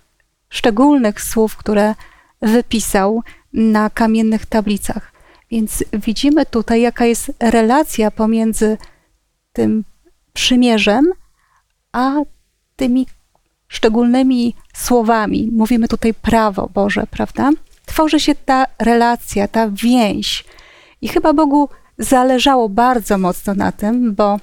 szczególnych 0.48 1.22
słów, 1.22 1.56
które 1.56 1.94
wypisał 2.42 3.22
na 3.52 3.90
kamiennych 3.90 4.46
tablicach. 4.46 5.12
Więc 5.50 5.84
widzimy 5.92 6.46
tutaj, 6.46 6.80
jaka 6.80 7.04
jest 7.04 7.32
relacja 7.40 8.10
pomiędzy 8.10 8.78
tym 9.52 9.84
przymierzem, 10.32 11.12
a 11.92 12.12
tymi 12.76 13.06
szczególnymi 13.68 14.54
słowami. 14.74 15.48
Mówimy 15.52 15.88
tutaj 15.88 16.14
prawo 16.14 16.70
Boże, 16.74 17.06
prawda? 17.10 17.50
Tworzy 17.86 18.20
się 18.20 18.34
ta 18.34 18.66
relacja, 18.78 19.48
ta 19.48 19.70
więź. 19.70 20.44
I 21.00 21.08
chyba 21.08 21.32
Bogu 21.32 21.68
zależało 21.98 22.68
bardzo 22.68 23.18
mocno 23.18 23.54
na 23.54 23.72
tym, 23.72 24.14
bo 24.14 24.40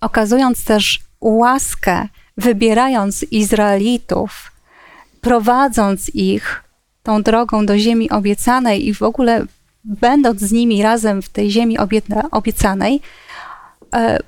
okazując 0.00 0.64
też 0.64 1.00
łaskę 1.20 2.08
wybierając 2.36 3.22
Izraelitów, 3.22 4.52
prowadząc 5.20 6.14
ich 6.14 6.64
tą 7.02 7.22
drogą 7.22 7.66
do 7.66 7.78
ziemi 7.78 8.10
obiecanej 8.10 8.86
i 8.86 8.94
w 8.94 9.02
ogóle 9.02 9.44
będąc 9.84 10.40
z 10.40 10.52
nimi 10.52 10.82
razem 10.82 11.22
w 11.22 11.28
tej 11.28 11.50
ziemi 11.50 11.76
obiecanej, 12.30 13.00
e, 13.94 14.18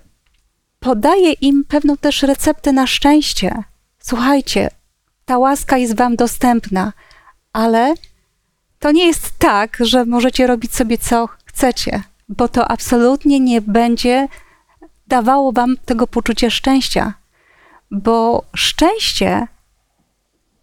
podaje 0.81 1.33
im 1.33 1.64
pewną 1.64 1.97
też 1.97 2.23
receptę 2.23 2.73
na 2.73 2.87
szczęście. 2.87 3.62
Słuchajcie, 3.99 4.71
ta 5.25 5.38
łaska 5.38 5.79
jest 5.79 5.97
wam 5.97 6.16
dostępna, 6.16 6.92
ale 7.53 7.94
to 8.79 8.92
nie 8.92 9.07
jest 9.07 9.38
tak, 9.38 9.77
że 9.81 10.05
możecie 10.05 10.47
robić 10.47 10.75
sobie 10.75 10.99
co 10.99 11.29
chcecie, 11.44 12.03
bo 12.29 12.49
to 12.49 12.68
absolutnie 12.68 13.40
nie 13.40 13.61
będzie 13.61 14.29
dawało 15.07 15.53
wam 15.53 15.77
tego 15.85 16.07
poczucia 16.07 16.51
szczęścia 16.51 17.14
bo 17.90 18.44
szczęście 18.57 19.46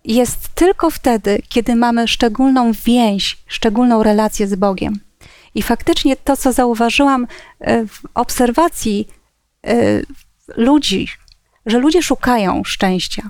jest 0.03 0.47
tylko 0.55 0.89
wtedy, 0.89 1.41
kiedy 1.49 1.75
mamy 1.75 2.07
szczególną 2.07 2.71
więź, 2.85 3.37
szczególną 3.47 4.03
relację 4.03 4.47
z 4.47 4.55
Bogiem. 4.55 4.99
I 5.55 5.61
faktycznie 5.61 6.15
to, 6.15 6.37
co 6.37 6.53
zauważyłam 6.53 7.27
e, 7.59 7.87
w 7.87 8.01
obserwacji 8.13 9.07
e, 9.67 10.01
ludzi, 10.57 11.07
że 11.65 11.79
ludzie 11.79 12.03
szukają 12.03 12.63
szczęścia. 12.63 13.29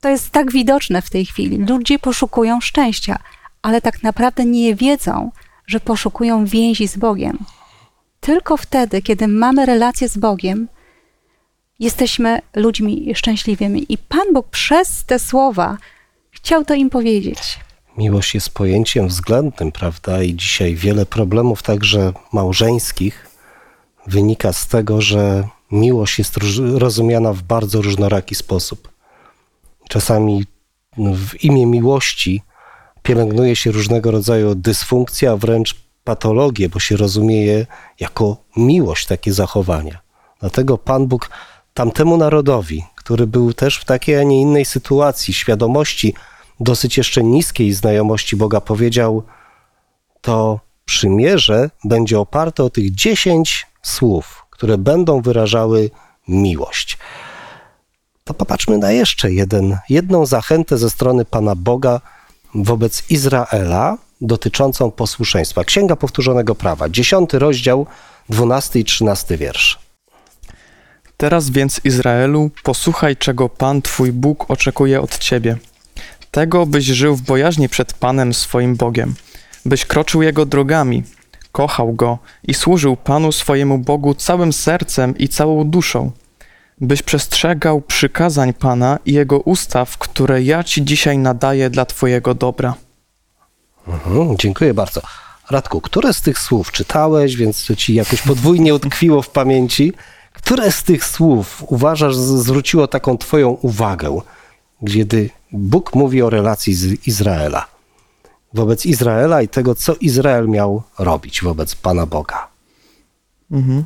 To 0.00 0.08
jest 0.08 0.30
tak 0.30 0.52
widoczne 0.52 1.02
w 1.02 1.10
tej 1.10 1.26
chwili. 1.26 1.58
Ludzie 1.58 1.98
poszukują 1.98 2.60
szczęścia, 2.60 3.18
ale 3.62 3.80
tak 3.80 4.02
naprawdę 4.02 4.44
nie 4.44 4.74
wiedzą, 4.74 5.30
że 5.66 5.80
poszukują 5.80 6.44
więzi 6.44 6.88
z 6.88 6.96
Bogiem. 6.96 7.38
Tylko 8.20 8.56
wtedy, 8.56 9.02
kiedy 9.02 9.28
mamy 9.28 9.66
relację 9.66 10.08
z 10.08 10.18
Bogiem, 10.18 10.68
jesteśmy 11.78 12.38
ludźmi 12.56 13.12
szczęśliwymi. 13.14 13.86
I 13.88 13.98
Pan 13.98 14.32
Bóg 14.32 14.48
przez 14.48 15.04
te 15.04 15.18
słowa 15.18 15.78
chciał 16.30 16.64
to 16.64 16.74
im 16.74 16.90
powiedzieć. 16.90 17.58
Miłość 17.98 18.34
jest 18.34 18.50
pojęciem 18.50 19.08
względnym, 19.08 19.72
prawda? 19.72 20.22
I 20.22 20.34
dzisiaj 20.34 20.74
wiele 20.74 21.06
problemów, 21.06 21.62
także 21.62 22.12
małżeńskich, 22.32 23.26
wynika 24.06 24.52
z 24.52 24.68
tego, 24.68 25.00
że 25.00 25.48
miłość 25.70 26.18
jest 26.18 26.36
rozumiana 26.74 27.32
w 27.32 27.42
bardzo 27.42 27.82
różnoraki 27.82 28.34
sposób. 28.34 28.92
Czasami 29.88 30.44
w 30.98 31.44
imię 31.44 31.66
miłości 31.66 32.42
pielęgnuje 33.02 33.56
się 33.56 33.72
różnego 33.72 34.10
rodzaju 34.10 34.54
dysfunkcje, 34.54 35.30
a 35.30 35.36
wręcz 35.36 35.76
patologie, 36.04 36.68
bo 36.68 36.80
się 36.80 36.96
rozumie 36.96 37.44
je 37.44 37.66
jako 38.00 38.36
miłość, 38.56 39.06
takie 39.06 39.32
zachowania. 39.32 39.98
Dlatego 40.40 40.78
Pan 40.78 41.06
Bóg 41.06 41.30
tamtemu 41.76 42.16
narodowi, 42.16 42.84
który 42.94 43.26
był 43.26 43.52
też 43.52 43.78
w 43.78 43.84
takiej, 43.84 44.16
a 44.16 44.22
nie 44.22 44.40
innej 44.40 44.64
sytuacji, 44.64 45.34
świadomości 45.34 46.14
dosyć 46.60 46.96
jeszcze 46.96 47.24
niskiej 47.24 47.72
znajomości 47.72 48.36
Boga, 48.36 48.60
powiedział: 48.60 49.22
To 50.20 50.60
przymierze 50.84 51.70
będzie 51.84 52.20
oparte 52.20 52.64
o 52.64 52.70
tych 52.70 52.94
dziesięć 52.94 53.66
słów, 53.82 54.46
które 54.50 54.78
będą 54.78 55.20
wyrażały 55.20 55.90
miłość. 56.28 56.98
To 58.24 58.34
popatrzmy 58.34 58.78
na 58.78 58.92
jeszcze 58.92 59.32
jeden, 59.32 59.78
jedną 59.88 60.26
zachętę 60.26 60.78
ze 60.78 60.90
strony 60.90 61.24
Pana 61.24 61.54
Boga 61.54 62.00
wobec 62.54 63.10
Izraela 63.10 63.98
dotyczącą 64.20 64.90
posłuszeństwa. 64.90 65.64
Księga 65.64 65.96
Powtórzonego 65.96 66.54
Prawa, 66.54 66.88
dziesiąty 66.88 67.38
rozdział, 67.38 67.86
dwunasty 68.28 68.78
i 68.78 68.84
trzynasty 68.84 69.36
wiersz. 69.36 69.85
Teraz 71.16 71.50
więc, 71.50 71.80
Izraelu, 71.84 72.50
posłuchaj, 72.62 73.16
czego 73.16 73.48
Pan 73.48 73.82
Twój 73.82 74.12
Bóg 74.12 74.50
oczekuje 74.50 75.00
od 75.00 75.18
Ciebie. 75.18 75.56
Tego, 76.30 76.66
byś 76.66 76.84
żył 76.84 77.16
w 77.16 77.22
bojaźni 77.22 77.68
przed 77.68 77.92
Panem 77.92 78.34
swoim 78.34 78.76
Bogiem, 78.76 79.14
byś 79.64 79.84
kroczył 79.84 80.22
Jego 80.22 80.46
drogami, 80.46 81.02
kochał 81.52 81.92
Go 81.92 82.18
i 82.44 82.54
służył 82.54 82.96
Panu 82.96 83.32
swojemu 83.32 83.78
Bogu 83.78 84.14
całym 84.14 84.52
sercem 84.52 85.18
i 85.18 85.28
całą 85.28 85.70
duszą, 85.70 86.10
byś 86.80 87.02
przestrzegał 87.02 87.80
przykazań 87.80 88.52
Pana 88.52 88.98
i 89.06 89.12
Jego 89.12 89.38
ustaw, 89.38 89.98
które 89.98 90.42
ja 90.42 90.64
Ci 90.64 90.84
dzisiaj 90.84 91.18
nadaję 91.18 91.70
dla 91.70 91.84
Twojego 91.84 92.34
dobra. 92.34 92.74
Mhm, 93.88 94.36
dziękuję 94.38 94.74
bardzo. 94.74 95.00
Radku, 95.50 95.80
które 95.80 96.12
z 96.12 96.22
tych 96.22 96.38
słów 96.38 96.72
czytałeś, 96.72 97.36
więc 97.36 97.66
to 97.66 97.76
ci 97.76 97.94
jakoś 97.94 98.22
podwójnie 98.22 98.74
utkwiło 98.74 99.22
w 99.22 99.30
pamięci? 99.30 99.92
Które 100.46 100.72
z 100.72 100.82
tych 100.82 101.04
słów 101.04 101.64
uważasz 101.66 102.16
zwróciło 102.16 102.86
taką 102.88 103.18
twoją 103.18 103.48
uwagę, 103.48 104.20
kiedy 104.88 105.30
Bóg 105.52 105.94
mówi 105.94 106.22
o 106.22 106.30
relacji 106.30 106.74
z 106.74 107.06
Izraela? 107.06 107.66
Wobec 108.54 108.86
Izraela 108.86 109.42
i 109.42 109.48
tego, 109.48 109.74
co 109.74 109.94
Izrael 109.94 110.48
miał 110.48 110.82
robić 110.98 111.42
wobec 111.42 111.74
Pana 111.74 112.06
Boga. 112.06 112.48
Mhm. 113.50 113.84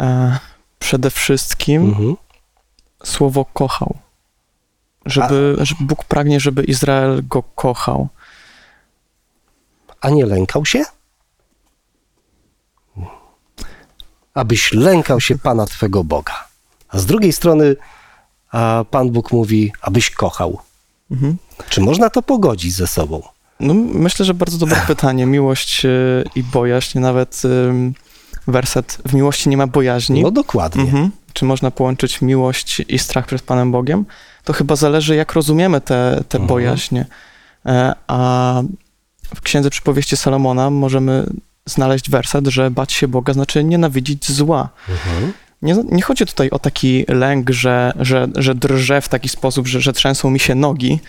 E, 0.00 0.38
przede 0.78 1.10
wszystkim 1.10 1.82
Mhm. 1.82 2.16
słowo 3.04 3.44
kochał. 3.44 3.94
Żeby, 5.06 5.56
że 5.60 5.74
Bóg 5.80 6.04
pragnie, 6.04 6.40
żeby 6.40 6.64
Izrael 6.64 7.22
go 7.28 7.42
kochał. 7.42 8.08
A 10.00 10.10
nie 10.10 10.26
lękał 10.26 10.66
się? 10.66 10.84
Abyś 14.34 14.72
lękał 14.72 15.20
się 15.20 15.38
Pana 15.38 15.66
Twego 15.66 16.04
Boga. 16.04 16.48
A 16.88 16.98
z 16.98 17.06
drugiej 17.06 17.32
strony 17.32 17.76
a 18.52 18.84
Pan 18.90 19.10
Bóg 19.10 19.32
mówi, 19.32 19.72
abyś 19.82 20.10
kochał. 20.10 20.58
Mhm. 21.10 21.36
Czy 21.68 21.80
można 21.80 22.10
to 22.10 22.22
pogodzić 22.22 22.74
ze 22.74 22.86
sobą? 22.86 23.22
No, 23.60 23.74
myślę, 23.74 24.24
że 24.24 24.34
bardzo 24.34 24.58
dobre 24.58 24.76
pytanie. 24.86 25.26
Miłość 25.26 25.84
e, 25.84 25.88
i 26.34 26.42
bojaźń, 26.42 26.98
nawet 26.98 27.42
werset 28.46 28.98
w 29.08 29.14
miłości 29.14 29.48
nie 29.48 29.56
ma 29.56 29.66
bojaźni. 29.66 30.22
No 30.22 30.30
dokładnie. 30.30 30.82
Mhm. 30.82 31.10
Czy 31.32 31.44
można 31.44 31.70
połączyć 31.70 32.22
miłość 32.22 32.80
i 32.88 32.98
strach 32.98 33.26
przed 33.26 33.42
Panem 33.42 33.72
Bogiem? 33.72 34.04
To 34.44 34.52
chyba 34.52 34.76
zależy, 34.76 35.14
jak 35.16 35.32
rozumiemy 35.32 35.80
te, 35.80 36.24
te 36.28 36.38
Mhm. 36.38 36.46
bojaźnie. 36.48 37.06
E, 37.66 37.94
A 38.06 38.62
w 39.34 39.40
Księdze 39.40 39.70
Przypowieści 39.70 40.16
Salomona 40.16 40.70
możemy 40.70 41.26
znaleźć 41.66 42.10
werset, 42.10 42.46
że 42.46 42.70
bać 42.70 42.92
się 42.92 43.08
Boga 43.08 43.32
znaczy 43.32 43.64
nienawidzić 43.64 44.32
zła. 44.32 44.68
Mhm. 44.88 45.32
Nie, 45.62 45.76
nie 45.92 46.02
chodzi 46.02 46.26
tutaj 46.26 46.50
o 46.50 46.58
taki 46.58 47.04
lęk, 47.08 47.50
że, 47.50 47.92
że, 48.00 48.28
że 48.36 48.54
drżę 48.54 49.00
w 49.00 49.08
taki 49.08 49.28
sposób, 49.28 49.66
że, 49.66 49.80
że 49.80 49.92
trzęsą 49.92 50.30
mi 50.30 50.40
się 50.40 50.54
nogi, 50.54 51.00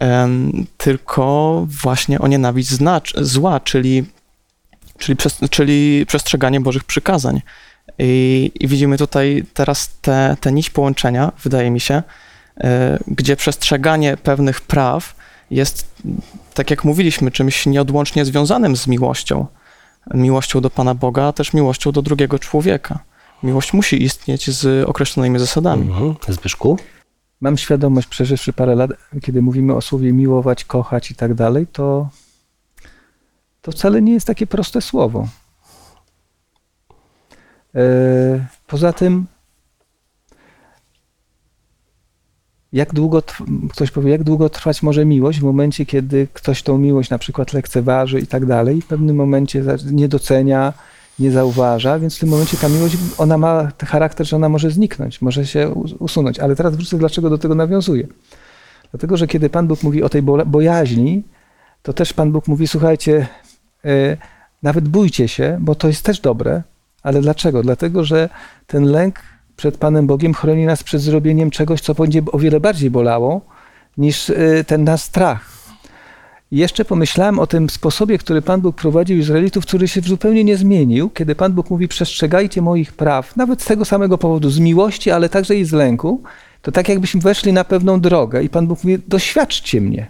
em, 0.00 0.66
tylko 0.76 1.66
właśnie 1.82 2.18
o 2.18 2.26
nienawiść 2.26 2.68
znacz, 2.68 3.14
zła, 3.20 3.60
czyli, 3.60 4.04
czyli, 4.98 5.16
przez, 5.16 5.38
czyli 5.50 6.06
przestrzeganie 6.06 6.60
Bożych 6.60 6.84
przykazań. 6.84 7.40
I, 7.98 8.52
I 8.60 8.68
widzimy 8.68 8.98
tutaj 8.98 9.44
teraz 9.54 9.88
tę 9.88 9.96
te, 10.00 10.36
te 10.40 10.52
nić 10.52 10.70
połączenia, 10.70 11.32
wydaje 11.42 11.70
mi 11.70 11.80
się, 11.80 12.02
e, 12.60 12.98
gdzie 13.08 13.36
przestrzeganie 13.36 14.16
pewnych 14.16 14.60
praw 14.60 15.14
jest, 15.50 15.92
tak 16.54 16.70
jak 16.70 16.84
mówiliśmy, 16.84 17.30
czymś 17.30 17.66
nieodłącznie 17.66 18.24
związanym 18.24 18.76
z 18.76 18.86
miłością. 18.86 19.46
Miłością 20.14 20.60
do 20.60 20.70
Pana 20.70 20.94
Boga, 20.94 21.24
a 21.24 21.32
też 21.32 21.52
miłością 21.52 21.92
do 21.92 22.02
drugiego 22.02 22.38
człowieka. 22.38 22.98
Miłość 23.42 23.72
musi 23.72 24.02
istnieć 24.02 24.50
z 24.50 24.88
określonymi 24.88 25.38
zasadami. 25.38 25.82
Mhm. 25.82 26.14
Zbyszku? 26.28 26.78
Mam 27.40 27.56
świadomość, 27.58 28.08
przeżywszy 28.08 28.52
parę 28.52 28.74
lat, 28.74 28.90
kiedy 29.22 29.42
mówimy 29.42 29.74
o 29.74 29.80
słowie 29.80 30.12
miłować, 30.12 30.64
kochać 30.64 31.10
i 31.10 31.14
tak 31.14 31.34
dalej, 31.34 31.66
to, 31.66 32.08
to 33.62 33.72
wcale 33.72 34.02
nie 34.02 34.12
jest 34.12 34.26
takie 34.26 34.46
proste 34.46 34.80
słowo. 34.80 35.28
E, 37.74 38.46
Poza 38.66 38.92
tym, 38.92 39.26
jak 42.76 42.94
długo, 42.94 43.22
ktoś 43.70 43.90
powie, 43.90 44.10
jak 44.10 44.24
długo 44.24 44.48
trwać 44.48 44.82
może 44.82 45.04
miłość 45.04 45.40
w 45.40 45.42
momencie, 45.42 45.86
kiedy 45.86 46.28
ktoś 46.32 46.62
tą 46.62 46.78
miłość 46.78 47.10
na 47.10 47.18
przykład 47.18 47.52
lekceważy 47.52 48.20
i 48.20 48.26
tak 48.26 48.46
dalej, 48.46 48.82
w 48.82 48.86
pewnym 48.86 49.16
momencie 49.16 49.62
nie 49.92 50.08
docenia, 50.08 50.72
nie 51.18 51.30
zauważa, 51.30 51.98
więc 51.98 52.16
w 52.16 52.20
tym 52.20 52.28
momencie 52.28 52.56
ta 52.56 52.68
miłość, 52.68 52.96
ona 53.18 53.38
ma 53.38 53.72
charakter, 53.86 54.26
że 54.26 54.36
ona 54.36 54.48
może 54.48 54.70
zniknąć, 54.70 55.22
może 55.22 55.46
się 55.46 55.68
us- 55.68 55.92
usunąć. 55.92 56.38
Ale 56.38 56.56
teraz 56.56 56.76
wrócę, 56.76 56.98
dlaczego 56.98 57.30
do 57.30 57.38
tego 57.38 57.54
nawiązuję. 57.54 58.06
Dlatego, 58.90 59.16
że 59.16 59.26
kiedy 59.26 59.50
Pan 59.50 59.66
Bóg 59.66 59.82
mówi 59.82 60.02
o 60.02 60.08
tej 60.08 60.22
bojaźni, 60.46 61.22
to 61.82 61.92
też 61.92 62.12
Pan 62.12 62.32
Bóg 62.32 62.48
mówi, 62.48 62.68
słuchajcie, 62.68 63.26
e, 63.84 64.16
nawet 64.62 64.88
bójcie 64.88 65.28
się, 65.28 65.58
bo 65.60 65.74
to 65.74 65.88
jest 65.88 66.04
też 66.04 66.20
dobre, 66.20 66.62
ale 67.02 67.20
dlaczego? 67.20 67.62
Dlatego, 67.62 68.04
że 68.04 68.28
ten 68.66 68.84
lęk 68.84 69.20
przed 69.56 69.76
Panem 69.76 70.06
Bogiem 70.06 70.34
chroni 70.34 70.66
nas 70.66 70.82
przed 70.82 71.00
zrobieniem 71.00 71.50
czegoś, 71.50 71.80
co 71.80 71.94
będzie 71.94 72.22
o 72.32 72.38
wiele 72.38 72.60
bardziej 72.60 72.90
bolało 72.90 73.40
niż 73.98 74.30
e, 74.30 74.64
ten 74.64 74.84
nasz 74.84 75.02
strach. 75.02 75.56
I 76.50 76.56
jeszcze 76.56 76.84
pomyślałem 76.84 77.38
o 77.38 77.46
tym 77.46 77.70
sposobie, 77.70 78.18
który 78.18 78.42
Pan 78.42 78.60
Bóg 78.60 78.76
prowadził 78.76 79.18
Izraelitów, 79.18 79.66
który 79.66 79.88
się 79.88 80.00
zupełnie 80.00 80.44
nie 80.44 80.56
zmienił, 80.56 81.10
kiedy 81.10 81.34
Pan 81.34 81.52
Bóg 81.52 81.70
mówi: 81.70 81.88
Przestrzegajcie 81.88 82.62
moich 82.62 82.92
praw, 82.92 83.36
nawet 83.36 83.62
z 83.62 83.64
tego 83.64 83.84
samego 83.84 84.18
powodu, 84.18 84.50
z 84.50 84.58
miłości, 84.58 85.10
ale 85.10 85.28
także 85.28 85.56
i 85.56 85.64
z 85.64 85.72
lęku. 85.72 86.22
To 86.62 86.72
tak, 86.72 86.88
jakbyśmy 86.88 87.20
weszli 87.20 87.52
na 87.52 87.64
pewną 87.64 88.00
drogę 88.00 88.42
i 88.42 88.48
Pan 88.48 88.66
Bóg 88.66 88.84
mówi: 88.84 88.98
Doświadczcie 89.08 89.80
mnie. 89.80 90.06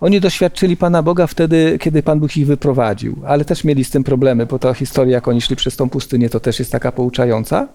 Oni 0.00 0.20
doświadczyli 0.20 0.76
Pana 0.76 1.02
Boga 1.02 1.26
wtedy, 1.26 1.78
kiedy 1.80 2.02
Pan 2.02 2.20
Bóg 2.20 2.36
ich 2.36 2.46
wyprowadził, 2.46 3.18
ale 3.26 3.44
też 3.44 3.64
mieli 3.64 3.84
z 3.84 3.90
tym 3.90 4.04
problemy, 4.04 4.46
bo 4.46 4.58
ta 4.58 4.74
historia, 4.74 5.14
jak 5.14 5.28
oni 5.28 5.40
szli 5.40 5.56
przez 5.56 5.76
tą 5.76 5.90
pustynię, 5.90 6.30
to 6.30 6.40
też 6.40 6.58
jest 6.58 6.72
taka 6.72 6.92
pouczająca. 6.92 7.68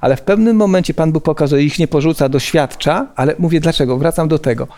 Ale 0.00 0.16
w 0.16 0.22
pewnym 0.22 0.56
momencie 0.56 0.94
Pan 0.94 1.12
Bóg 1.12 1.24
pokazuje, 1.24 1.62
ich 1.62 1.78
nie 1.78 1.88
porzuca, 1.88 2.28
doświadcza, 2.28 3.06
ale 3.16 3.34
mówię 3.38 3.60
dlaczego, 3.60 3.98
wracam 3.98 4.28
do 4.28 4.38
tego. 4.38 4.68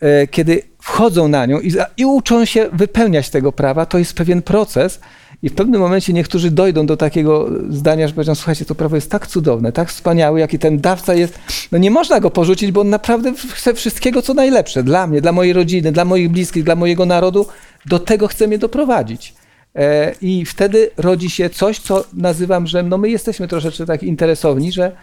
E, 0.00 0.26
Kiedy 0.26 0.62
wchodzą 0.80 1.28
na 1.28 1.46
nią 1.46 1.60
i, 1.60 1.72
i 1.96 2.04
uczą 2.04 2.44
się 2.44 2.68
wypełniać 2.72 3.30
tego 3.30 3.52
prawa, 3.52 3.86
to 3.86 3.98
jest 3.98 4.14
pewien 4.14 4.42
proces 4.42 5.00
i 5.42 5.48
w 5.48 5.54
pewnym 5.54 5.80
momencie 5.80 6.12
niektórzy 6.12 6.50
dojdą 6.50 6.86
do 6.86 6.96
takiego 6.96 7.48
zdania, 7.70 8.08
że 8.08 8.14
powiedzą, 8.14 8.34
słuchajcie, 8.34 8.64
to 8.64 8.74
prawo 8.74 8.96
jest 8.96 9.10
tak 9.10 9.26
cudowne, 9.26 9.72
tak 9.72 9.88
wspaniałe, 9.88 10.40
jaki 10.40 10.58
ten 10.58 10.80
dawca 10.80 11.14
jest, 11.14 11.38
no 11.72 11.78
nie 11.78 11.90
można 11.90 12.20
go 12.20 12.30
porzucić, 12.30 12.72
bo 12.72 12.80
on 12.80 12.90
naprawdę 12.90 13.32
chce 13.52 13.74
wszystkiego, 13.74 14.22
co 14.22 14.34
najlepsze 14.34 14.82
dla 14.82 15.06
mnie, 15.06 15.20
dla 15.20 15.32
mojej 15.32 15.52
rodziny, 15.52 15.92
dla 15.92 16.04
moich 16.04 16.30
bliskich, 16.30 16.64
dla 16.64 16.76
mojego 16.76 17.06
narodu, 17.06 17.46
do 17.86 17.98
tego 17.98 18.28
chce 18.28 18.46
mnie 18.46 18.58
doprowadzić. 18.58 19.34
E, 19.74 20.14
I 20.20 20.44
wtedy 20.44 20.90
rodzi 20.96 21.30
się 21.30 21.50
coś, 21.50 21.78
co 21.78 22.04
nazywam, 22.14 22.66
że 22.66 22.82
no 22.82 22.98
my 22.98 23.10
jesteśmy 23.10 23.48
troszeczkę 23.48 23.86
tak 23.86 24.02
interesowni, 24.02 24.72
że 24.72 24.96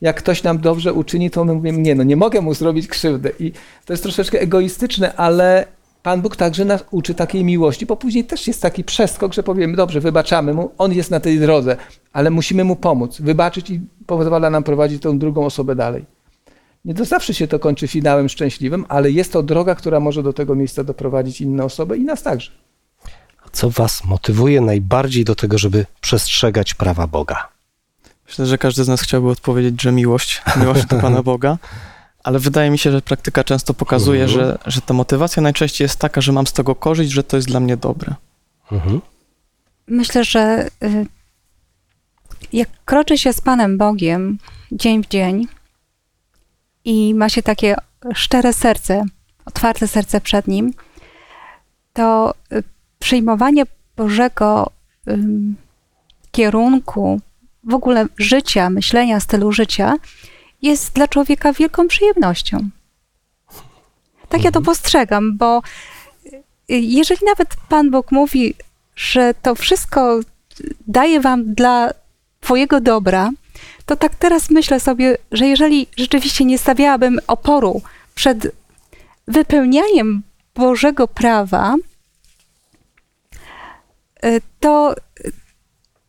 jak 0.00 0.16
ktoś 0.16 0.42
nam 0.42 0.58
dobrze 0.58 0.92
uczyni, 0.92 1.30
to 1.30 1.44
my 1.44 1.54
mówimy, 1.54 1.78
nie, 1.78 1.94
no 1.94 2.02
nie 2.02 2.16
mogę 2.16 2.40
mu 2.40 2.54
zrobić 2.54 2.88
krzywdy. 2.88 3.32
I 3.38 3.52
to 3.84 3.92
jest 3.92 4.02
troszeczkę 4.02 4.40
egoistyczne, 4.40 5.16
ale 5.16 5.66
Pan 6.02 6.22
Bóg 6.22 6.36
także 6.36 6.64
nas 6.64 6.84
uczy 6.90 7.14
takiej 7.14 7.44
miłości, 7.44 7.86
bo 7.86 7.96
później 7.96 8.24
też 8.24 8.46
jest 8.46 8.62
taki 8.62 8.84
przeskok, 8.84 9.34
że 9.34 9.42
powiemy, 9.42 9.76
dobrze, 9.76 10.00
wybaczamy 10.00 10.54
mu, 10.54 10.70
on 10.78 10.92
jest 10.92 11.10
na 11.10 11.20
tej 11.20 11.38
drodze, 11.38 11.76
ale 12.12 12.30
musimy 12.30 12.64
mu 12.64 12.76
pomóc, 12.76 13.20
wybaczyć 13.20 13.70
i 13.70 13.80
pozwala 14.06 14.50
nam 14.50 14.62
prowadzić 14.62 15.02
tą 15.02 15.18
drugą 15.18 15.44
osobę 15.46 15.74
dalej. 15.74 16.04
Nie 16.84 16.94
to 16.94 17.04
zawsze 17.04 17.34
się 17.34 17.48
to 17.48 17.58
kończy 17.58 17.88
finałem 17.88 18.28
szczęśliwym, 18.28 18.84
ale 18.88 19.10
jest 19.10 19.32
to 19.32 19.42
droga, 19.42 19.74
która 19.74 20.00
może 20.00 20.22
do 20.22 20.32
tego 20.32 20.54
miejsca 20.54 20.84
doprowadzić 20.84 21.40
inne 21.40 21.64
osoby 21.64 21.96
i 21.96 22.00
nas 22.00 22.22
także. 22.22 22.50
Co 23.52 23.70
was 23.70 24.04
motywuje 24.04 24.60
najbardziej 24.60 25.24
do 25.24 25.34
tego, 25.34 25.58
żeby 25.58 25.86
przestrzegać 26.00 26.74
prawa 26.74 27.06
Boga? 27.06 27.48
Myślę, 28.26 28.46
że 28.46 28.58
każdy 28.58 28.84
z 28.84 28.88
nas 28.88 29.00
chciałby 29.00 29.30
odpowiedzieć, 29.30 29.82
że 29.82 29.92
miłość, 29.92 30.42
miłość 30.60 30.86
do 30.86 30.98
Pana 31.00 31.22
Boga, 31.22 31.58
ale 32.24 32.38
wydaje 32.38 32.70
mi 32.70 32.78
się, 32.78 32.92
że 32.92 33.02
praktyka 33.02 33.44
często 33.44 33.74
pokazuje, 33.74 34.22
Mhm. 34.24 34.40
że, 34.40 34.58
że 34.66 34.80
ta 34.80 34.94
motywacja 34.94 35.42
najczęściej 35.42 35.84
jest 35.84 35.98
taka, 35.98 36.20
że 36.20 36.32
mam 36.32 36.46
z 36.46 36.52
tego 36.52 36.74
korzyść, 36.74 37.10
że 37.10 37.24
to 37.24 37.36
jest 37.36 37.48
dla 37.48 37.60
mnie 37.60 37.76
dobre. 37.76 38.14
Mhm. 38.72 39.00
Myślę, 39.86 40.24
że 40.24 40.68
y, 40.84 41.06
jak 42.52 42.68
kroczy 42.84 43.18
się 43.18 43.32
z 43.32 43.40
Panem 43.40 43.78
Bogiem 43.78 44.38
dzień 44.72 45.04
w 45.04 45.08
dzień 45.08 45.46
i 46.84 47.14
ma 47.14 47.28
się 47.28 47.42
takie 47.42 47.76
szczere 48.14 48.52
serce, 48.52 49.04
otwarte 49.44 49.88
serce 49.88 50.20
przed 50.20 50.46
Nim, 50.48 50.74
to 51.92 52.34
y, 52.52 52.62
przyjmowanie 53.00 53.64
Bożego 53.96 54.70
ym, 55.08 55.56
kierunku, 56.30 57.20
w 57.64 57.74
ogóle 57.74 58.06
życia, 58.18 58.70
myślenia, 58.70 59.20
stylu 59.20 59.52
życia 59.52 59.96
jest 60.62 60.92
dla 60.92 61.08
człowieka 61.08 61.52
wielką 61.52 61.88
przyjemnością. 61.88 62.68
Tak 64.28 64.44
ja 64.44 64.50
to 64.50 64.60
postrzegam, 64.60 65.36
bo 65.36 65.62
y, 66.32 66.32
jeżeli 66.68 67.26
nawet 67.26 67.48
Pan 67.68 67.90
Bóg 67.90 68.12
mówi, 68.12 68.54
że 68.96 69.34
to 69.42 69.54
wszystko 69.54 70.20
daje 70.86 71.20
wam 71.20 71.54
dla 71.54 71.90
Twojego 72.40 72.80
dobra, 72.80 73.30
to 73.86 73.96
tak 73.96 74.14
teraz 74.14 74.50
myślę 74.50 74.80
sobie, 74.80 75.16
że 75.32 75.46
jeżeli 75.46 75.86
rzeczywiście 75.96 76.44
nie 76.44 76.58
stawiałabym 76.58 77.18
oporu 77.26 77.82
przed 78.14 78.52
wypełnianiem 79.28 80.22
Bożego 80.54 81.08
prawa, 81.08 81.74
to, 84.60 84.94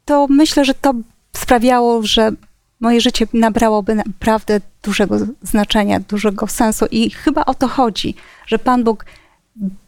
to 0.06 0.28
myślę, 0.30 0.66
że 0.66 0.74
to 0.74 0.94
sprawiało, 1.34 2.04
że 2.04 2.32
moje 2.80 3.02
życie 3.02 3.28
nabrałoby 3.34 3.96
naprawdę 3.96 4.62
dużego 4.84 5.18
znaczenia, 5.42 6.00
dużego 6.00 6.48
sensu. 6.48 6.86
I 6.92 7.10
chyba 7.10 7.46
o 7.46 7.54
to 7.54 7.68
chodzi, 7.68 8.16
że 8.48 8.60
Pan 8.60 8.84
Bóg 8.84 9.06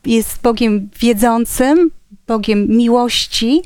jest 0.06 0.42
Bogiem 0.42 0.90
wiedzącym, 1.00 1.92
Bogiem 2.28 2.68
miłości 2.68 3.62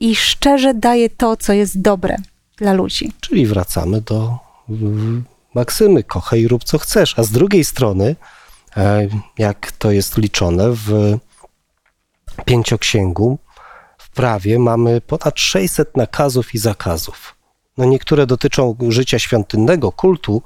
i 0.00 0.16
szczerze 0.16 0.74
daje 0.74 1.10
to, 1.10 1.36
co 1.36 1.52
jest 1.52 1.80
dobre 1.80 2.16
dla 2.56 2.72
ludzi. 2.72 3.12
Czyli 3.20 3.46
wracamy 3.46 4.00
do 4.00 4.38
maksymy 5.54 6.04
kochaj 6.04 6.48
rób 6.48 6.64
co 6.64 6.78
chcesz. 6.78 7.18
A 7.18 7.22
z 7.22 7.30
drugiej 7.30 7.64
strony, 7.64 8.16
e, 8.76 9.08
jak 9.38 9.72
to 9.72 9.90
jest 9.90 10.18
liczone 10.18 10.70
w 10.70 11.18
pięcioksięgu, 12.44 13.38
prawie 14.18 14.58
mamy 14.58 15.00
ponad 15.00 15.38
600 15.40 15.96
nakazów 15.96 16.54
i 16.54 16.58
zakazów. 16.58 17.34
No 17.76 17.84
niektóre 17.84 18.26
dotyczą 18.26 18.76
życia 18.88 19.18
świątynnego, 19.18 19.92
kultu, 19.92 20.42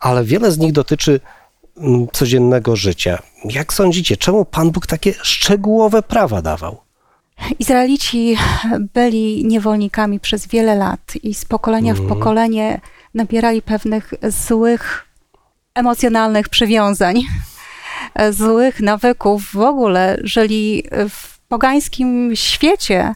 ale 0.00 0.24
wiele 0.24 0.52
z 0.52 0.58
nich 0.58 0.72
dotyczy 0.72 1.20
mm, 1.76 2.06
codziennego 2.12 2.76
życia. 2.76 3.22
Jak 3.44 3.72
sądzicie, 3.72 4.16
czemu 4.16 4.44
Pan 4.44 4.70
Bóg 4.70 4.86
takie 4.86 5.14
szczegółowe 5.22 6.02
prawa 6.02 6.42
dawał? 6.42 6.80
Izraelici 7.58 8.36
byli 8.94 9.44
niewolnikami 9.44 10.20
przez 10.20 10.46
wiele 10.46 10.74
lat 10.74 11.12
i 11.22 11.34
z 11.34 11.44
pokolenia 11.44 11.94
w 11.94 12.00
Mhm. 12.00 12.18
pokolenie 12.18 12.80
nabierali 13.14 13.62
pewnych 13.62 14.14
złych 14.28 15.04
emocjonalnych 15.74 16.48
przywiązań, 16.48 17.20
złych 18.40 18.80
nawyków. 18.80 19.42
W 19.52 19.58
ogóle 19.58 20.18
żyli 20.22 20.84
w 21.08 21.33
pogańskim 21.48 22.30
świecie 22.34 23.14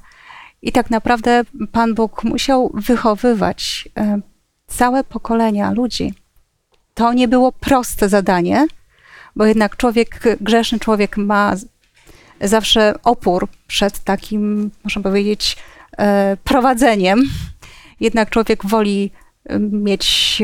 i 0.63 0.73
tak 0.73 0.91
naprawdę 0.91 1.43
Pan 1.73 1.95
Bóg 1.95 2.25
musiał 2.25 2.71
wychowywać 2.75 3.89
e, 3.99 4.21
całe 4.67 5.05
pokolenia 5.05 5.73
ludzi. 5.73 6.15
To 6.95 7.13
nie 7.13 7.29
było 7.29 7.53
proste 7.53 8.09
zadanie, 8.09 8.67
bo 9.37 9.47
jednak 9.47 9.77
człowiek, 9.77 10.23
grzeszny 10.41 10.79
człowiek 10.79 11.17
ma 11.17 11.55
zawsze 12.41 12.95
opór 13.05 13.49
przed 13.67 13.99
takim, 13.99 14.71
można 14.85 15.03
powiedzieć, 15.03 15.57
e, 15.99 16.37
prowadzeniem. 16.45 17.23
Jednak 18.01 18.31
człowiek 18.31 18.67
woli 18.67 19.11
e, 19.45 19.59
mieć 19.59 20.39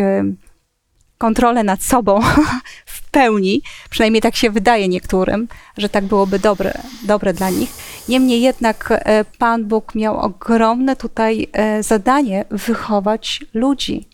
kontrolę 1.18 1.64
nad 1.64 1.82
sobą 1.82 2.20
pełni, 3.14 3.62
przynajmniej 3.90 4.22
tak 4.22 4.36
się 4.36 4.50
wydaje 4.50 4.88
niektórym, 4.88 5.48
że 5.78 5.88
tak 5.88 6.04
byłoby 6.04 6.38
dobre, 6.38 6.72
dobre 7.06 7.32
dla 7.32 7.50
nich. 7.50 7.70
Niemniej 8.08 8.40
jednak 8.40 8.88
e, 8.90 9.24
Pan 9.38 9.64
Bóg 9.64 9.94
miał 9.94 10.18
ogromne 10.18 10.96
tutaj 10.96 11.46
e, 11.52 11.82
zadanie 11.82 12.44
wychować 12.50 13.44
ludzi. 13.54 14.08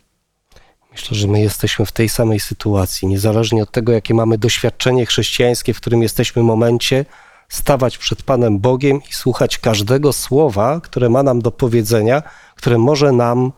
Myślę, 0.92 1.16
że 1.16 1.28
my 1.28 1.40
jesteśmy 1.40 1.86
w 1.86 1.92
tej 1.92 2.08
samej 2.08 2.40
sytuacji, 2.40 3.08
niezależnie 3.08 3.62
od 3.62 3.70
tego, 3.70 3.92
jakie 3.92 4.14
mamy 4.14 4.38
doświadczenie 4.38 5.06
chrześcijańskie, 5.06 5.74
w 5.74 5.80
którym 5.80 6.02
jesteśmy 6.02 6.42
momencie, 6.42 7.04
stawać 7.48 7.98
przed 7.98 8.22
Panem 8.22 8.58
Bogiem 8.58 9.00
i 9.10 9.12
słuchać 9.12 9.58
każdego 9.58 10.12
słowa, 10.12 10.80
które 10.80 11.08
ma 11.08 11.22
nam 11.22 11.42
do 11.42 11.50
powiedzenia, 11.50 12.22
które 12.56 12.78
może 12.78 13.12
nam 13.12 13.52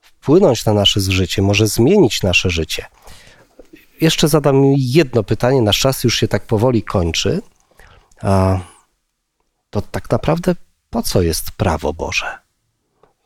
wpłynąć 0.00 0.64
na 0.64 0.74
nasze 0.74 1.00
życie, 1.00 1.42
może 1.42 1.66
zmienić 1.66 2.22
nasze 2.22 2.50
życie. 2.50 2.86
Jeszcze 4.00 4.28
zadam 4.28 4.62
jedno 4.76 5.22
pytanie, 5.22 5.62
nasz 5.62 5.78
czas 5.78 6.04
już 6.04 6.16
się 6.16 6.28
tak 6.28 6.46
powoli 6.46 6.82
kończy. 6.82 7.42
To 9.70 9.82
tak 9.82 10.10
naprawdę 10.10 10.54
po 10.90 11.02
co 11.02 11.22
jest 11.22 11.50
prawo 11.50 11.92
Boże? 11.92 12.38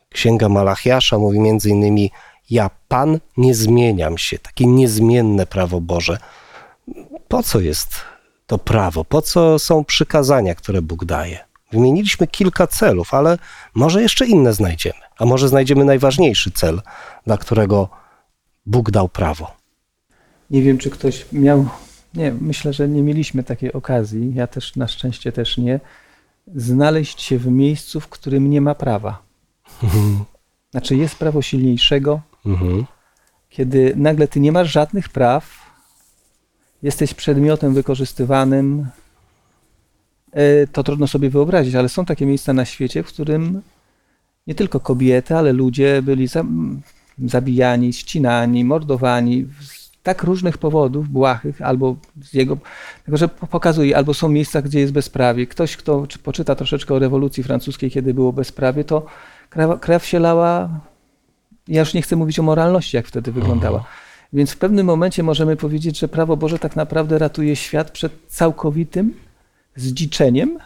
Księga 0.09 0.49
Malachiasza 0.49 1.17
mówi 1.17 1.39
między 1.39 1.69
innymi 1.69 2.11
ja 2.49 2.69
Pan 2.87 3.19
nie 3.37 3.55
zmieniam 3.55 4.17
się, 4.17 4.39
takie 4.39 4.65
niezmienne 4.65 5.45
prawo 5.45 5.81
Boże. 5.81 6.17
Po 7.27 7.43
co 7.43 7.59
jest 7.59 7.95
to 8.47 8.57
prawo? 8.57 9.05
Po 9.05 9.21
co 9.21 9.59
są 9.59 9.85
przykazania, 9.85 10.55
które 10.55 10.81
Bóg 10.81 11.05
daje? 11.05 11.39
Wymieniliśmy 11.71 12.27
kilka 12.27 12.67
celów, 12.67 13.13
ale 13.13 13.37
może 13.73 14.01
jeszcze 14.01 14.25
inne 14.25 14.53
znajdziemy. 14.53 14.99
A 15.19 15.25
może 15.25 15.47
znajdziemy 15.47 15.85
najważniejszy 15.85 16.51
cel, 16.51 16.81
dla 17.25 17.37
którego 17.37 17.89
Bóg 18.65 18.91
dał 18.91 19.09
prawo. 19.09 19.58
Nie 20.51 20.61
wiem, 20.61 20.77
czy 20.77 20.89
ktoś 20.89 21.25
miał. 21.31 21.65
Nie, 22.13 22.31
myślę, 22.41 22.73
że 22.73 22.89
nie 22.89 23.03
mieliśmy 23.03 23.43
takiej 23.43 23.73
okazji. 23.73 24.33
Ja 24.35 24.47
też 24.47 24.75
na 24.75 24.87
szczęście 24.87 25.31
też 25.31 25.57
nie. 25.57 25.79
Znaleźć 26.55 27.21
się 27.21 27.37
w 27.37 27.47
miejscu, 27.47 27.99
w 27.99 28.07
którym 28.07 28.49
nie 28.49 28.61
ma 28.61 28.75
prawa. 28.75 29.21
Znaczy, 30.71 30.95
jest 30.95 31.15
prawo 31.15 31.41
silniejszego, 31.41 32.21
Mhm. 32.45 32.85
kiedy 33.49 33.93
nagle 33.95 34.27
ty 34.27 34.39
nie 34.39 34.51
masz 34.51 34.71
żadnych 34.71 35.09
praw, 35.09 35.69
jesteś 36.83 37.13
przedmiotem 37.13 37.73
wykorzystywanym, 37.73 38.87
e, 40.31 40.67
to 40.67 40.83
trudno 40.83 41.07
sobie 41.07 41.29
wyobrazić, 41.29 41.75
ale 41.75 41.89
są 41.89 42.05
takie 42.05 42.25
miejsca 42.25 42.53
na 42.53 42.65
świecie, 42.65 43.03
w 43.03 43.07
którym 43.07 43.61
nie 44.47 44.55
tylko 44.55 44.79
kobiety, 44.79 45.35
ale 45.35 45.53
ludzie 45.53 46.01
byli 46.01 46.27
za, 46.27 46.45
zabijani, 47.25 47.93
ścinani, 47.93 48.65
mordowani 48.65 49.45
tak 50.03 50.23
różnych 50.23 50.57
powodów, 50.57 51.09
błahych, 51.09 51.61
albo 51.61 51.95
z 52.21 52.33
jego, 52.33 52.57
tylko 53.05 53.17
że 53.17 53.27
po- 53.27 53.47
pokazuje, 53.47 53.97
albo 53.97 54.13
są 54.13 54.29
miejsca, 54.29 54.61
gdzie 54.61 54.79
jest 54.79 54.93
bezprawie. 54.93 55.47
Ktoś, 55.47 55.77
kto 55.77 56.07
czy 56.07 56.19
poczyta 56.19 56.55
troszeczkę 56.55 56.93
o 56.93 56.99
rewolucji 56.99 57.43
francuskiej, 57.43 57.91
kiedy 57.91 58.13
było 58.13 58.33
bezprawie, 58.33 58.83
to 58.83 59.05
krew, 59.49 59.79
krew 59.79 60.05
się 60.05 60.19
lała 60.19 60.69
ja 61.67 61.79
już 61.79 61.93
nie 61.93 62.01
chcę 62.01 62.15
mówić 62.15 62.39
o 62.39 62.43
moralności, 62.43 62.97
jak 62.97 63.07
wtedy 63.07 63.31
wyglądała. 63.31 63.83
Więc 64.33 64.51
w 64.51 64.57
pewnym 64.57 64.85
momencie 64.85 65.23
możemy 65.23 65.55
powiedzieć, 65.55 65.99
że 65.99 66.07
prawo 66.07 66.37
Boże 66.37 66.59
tak 66.59 66.75
naprawdę 66.75 67.17
ratuje 67.17 67.55
świat 67.55 67.91
przed 67.91 68.13
całkowitym 68.27 69.13
zdziczeniem 69.75 70.59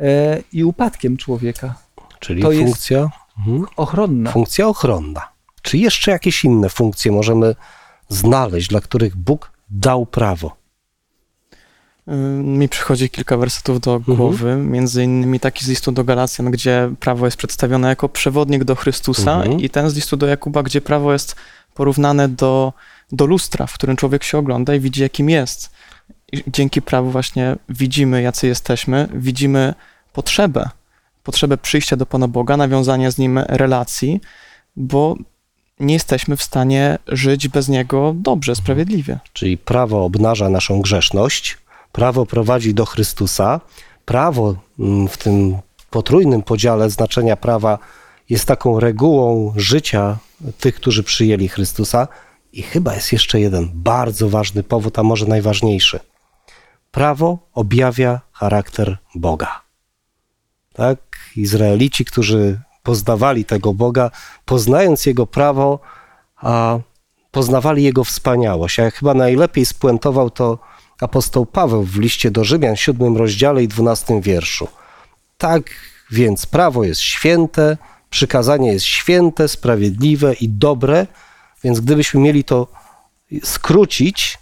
e, 0.00 0.42
i 0.52 0.64
upadkiem 0.64 1.16
człowieka. 1.16 1.74
Czyli 2.20 2.42
To 2.42 2.52
jest- 2.52 2.64
funkcja, 2.64 3.08
mhm. 3.38 3.66
Ochronna. 3.76 4.32
funkcja 4.32 4.68
ochronna. 4.68 5.20
Czy 5.64 5.78
jeszcze 5.78 6.10
jakieś 6.10 6.44
inne 6.44 6.68
funkcje 6.68 7.12
możemy 7.12 7.54
znaleźć, 8.08 8.68
dla 8.68 8.80
których 8.80 9.16
Bóg 9.16 9.52
dał 9.70 10.06
prawo? 10.06 10.56
Mi 12.42 12.68
przychodzi 12.68 13.10
kilka 13.10 13.36
wersetów 13.36 13.80
do 13.80 13.94
Mhm. 13.94 14.16
głowy, 14.16 14.56
między 14.56 15.04
innymi 15.04 15.40
taki 15.40 15.64
z 15.64 15.68
listu 15.68 15.92
do 15.92 16.04
Galacjan, 16.04 16.50
gdzie 16.50 16.90
prawo 17.00 17.24
jest 17.24 17.36
przedstawione 17.36 17.88
jako 17.88 18.08
przewodnik 18.08 18.64
do 18.64 18.74
Chrystusa 18.74 19.34
Mhm. 19.36 19.60
i 19.60 19.70
ten 19.70 19.90
z 19.90 19.94
listu 19.94 20.16
do 20.16 20.26
Jakuba, 20.26 20.62
gdzie 20.62 20.80
prawo 20.80 21.12
jest 21.12 21.36
porównane 21.74 22.28
do, 22.28 22.72
do 23.12 23.26
lustra, 23.26 23.66
w 23.66 23.74
którym 23.74 23.96
człowiek 23.96 24.24
się 24.24 24.38
ogląda 24.38 24.74
i 24.74 24.80
widzi, 24.80 25.02
jakim 25.02 25.30
jest. 25.30 25.70
I 26.32 26.44
dzięki 26.46 26.82
prawu 26.82 27.10
właśnie 27.10 27.56
widzimy, 27.68 28.22
jacy 28.22 28.46
jesteśmy, 28.46 29.08
widzimy 29.14 29.74
potrzebę, 30.12 30.68
potrzebę 31.22 31.56
przyjścia 31.58 31.96
do 31.96 32.06
Pana 32.06 32.28
Boga, 32.28 32.56
nawiązania 32.56 33.10
z 33.10 33.18
Nim 33.18 33.38
relacji, 33.38 34.20
bo 34.76 35.16
nie 35.84 35.94
jesteśmy 35.94 36.36
w 36.36 36.42
stanie 36.42 36.98
żyć 37.08 37.48
bez 37.48 37.68
Niego 37.68 38.14
dobrze, 38.16 38.54
sprawiedliwie. 38.54 39.18
Czyli 39.32 39.58
prawo 39.58 40.04
obnaża 40.04 40.48
naszą 40.48 40.80
grzeszność, 40.80 41.58
prawo 41.92 42.26
prowadzi 42.26 42.74
do 42.74 42.84
Chrystusa, 42.84 43.60
prawo 44.04 44.54
mm, 44.78 45.08
w 45.08 45.18
tym 45.18 45.58
potrójnym 45.90 46.42
podziale 46.42 46.90
znaczenia 46.90 47.36
prawa 47.36 47.78
jest 48.30 48.46
taką 48.46 48.80
regułą 48.80 49.52
życia 49.56 50.18
tych, 50.60 50.74
którzy 50.74 51.02
przyjęli 51.02 51.48
Chrystusa. 51.48 52.08
I 52.52 52.62
chyba 52.62 52.94
jest 52.94 53.12
jeszcze 53.12 53.40
jeden 53.40 53.70
bardzo 53.74 54.28
ważny 54.28 54.62
powód, 54.62 54.98
a 54.98 55.02
może 55.02 55.26
najważniejszy. 55.26 56.00
Prawo 56.90 57.38
objawia 57.54 58.20
charakter 58.32 58.98
Boga. 59.14 59.62
Tak? 60.72 60.98
Izraelici, 61.36 62.04
którzy 62.04 62.60
poznawali 62.84 63.44
tego 63.44 63.74
Boga, 63.74 64.10
poznając 64.44 65.06
Jego 65.06 65.26
prawo, 65.26 65.80
a 66.36 66.78
poznawali 67.30 67.84
Jego 67.84 68.04
wspaniałość. 68.04 68.80
A 68.80 68.90
chyba 68.90 69.14
najlepiej 69.14 69.66
spuentował 69.66 70.30
to 70.30 70.58
apostoł 71.00 71.46
Paweł 71.46 71.82
w 71.82 71.98
liście 71.98 72.30
do 72.30 72.44
Rzymian, 72.44 72.76
siódmym 72.76 73.16
rozdziale 73.16 73.62
i 73.62 73.68
dwunastym 73.68 74.20
wierszu. 74.20 74.68
Tak 75.38 75.62
więc 76.10 76.46
prawo 76.46 76.84
jest 76.84 77.00
święte, 77.00 77.76
przykazanie 78.10 78.72
jest 78.72 78.86
święte, 78.86 79.48
sprawiedliwe 79.48 80.34
i 80.34 80.48
dobre, 80.48 81.06
więc 81.64 81.80
gdybyśmy 81.80 82.20
mieli 82.20 82.44
to 82.44 82.68
skrócić, 83.42 84.38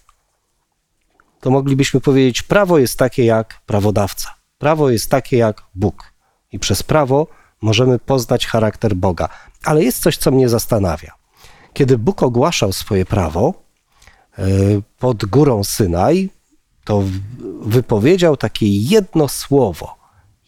to 1.40 1.50
moglibyśmy 1.50 2.00
powiedzieć, 2.00 2.42
prawo 2.42 2.78
jest 2.78 2.98
takie 2.98 3.24
jak 3.24 3.60
prawodawca. 3.66 4.34
Prawo 4.58 4.90
jest 4.90 5.10
takie 5.10 5.36
jak 5.36 5.62
Bóg. 5.74 6.12
I 6.52 6.58
przez 6.58 6.82
prawo 6.82 7.26
możemy 7.62 7.98
poznać 7.98 8.46
charakter 8.46 8.94
Boga. 8.96 9.28
Ale 9.64 9.84
jest 9.84 10.02
coś, 10.02 10.16
co 10.16 10.30
mnie 10.30 10.48
zastanawia. 10.48 11.12
Kiedy 11.72 11.98
Bóg 11.98 12.22
ogłaszał 12.22 12.72
swoje 12.72 13.06
prawo 13.06 13.54
e, 14.38 14.44
pod 14.98 15.24
górą 15.24 15.64
Synaj, 15.64 16.30
to 16.84 17.04
wypowiedział 17.60 18.36
takie 18.36 18.66
jedno 18.68 19.28
słowo. 19.28 19.96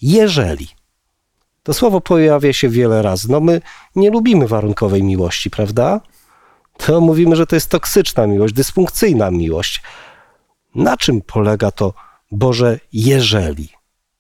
jeżeli. 0.03 0.69
To 1.62 1.75
słowo 1.75 2.01
pojawia 2.01 2.53
się 2.53 2.69
wiele 2.69 3.03
razy. 3.03 3.29
No 3.31 3.41
my 3.41 3.61
nie 3.97 4.11
lubimy 4.11 4.49
warunkowej 4.49 5.03
miłości, 5.03 5.51
prawda? 5.51 6.01
To 6.77 7.01
mówimy, 7.01 7.37
że 7.37 7.47
to 7.47 7.57
jest 7.57 7.71
toksyczna 7.71 8.27
miłość, 8.27 8.55
dysfunkcyjna 8.55 9.31
miłość. 9.31 9.83
Na 10.75 10.97
czym 10.97 11.21
polega 11.23 11.71
to 11.71 11.95
Boże 12.31 12.81
jeżeli? 12.93 13.69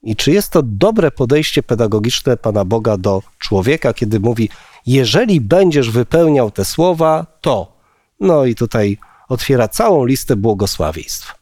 I 0.04 0.16
czy 0.16 0.32
jest 0.32 0.50
to 0.50 0.62
dobre 0.62 1.10
podejście 1.10 1.62
pedagogiczne 1.62 2.36
Pana 2.36 2.64
Boga 2.64 2.96
do 2.96 3.22
człowieka, 3.38 3.94
kiedy 3.94 4.20
mówi, 4.20 4.48
jeżeli 4.86 5.40
będziesz 5.40 5.90
wypełniał 5.90 6.50
te 6.50 6.64
słowa, 6.64 7.26
to. 7.40 7.72
No 8.20 8.44
i 8.44 8.54
tutaj 8.54 8.98
otwiera 9.28 9.68
całą 9.68 10.04
listę 10.04 10.36
błogosławieństw. 10.36 11.34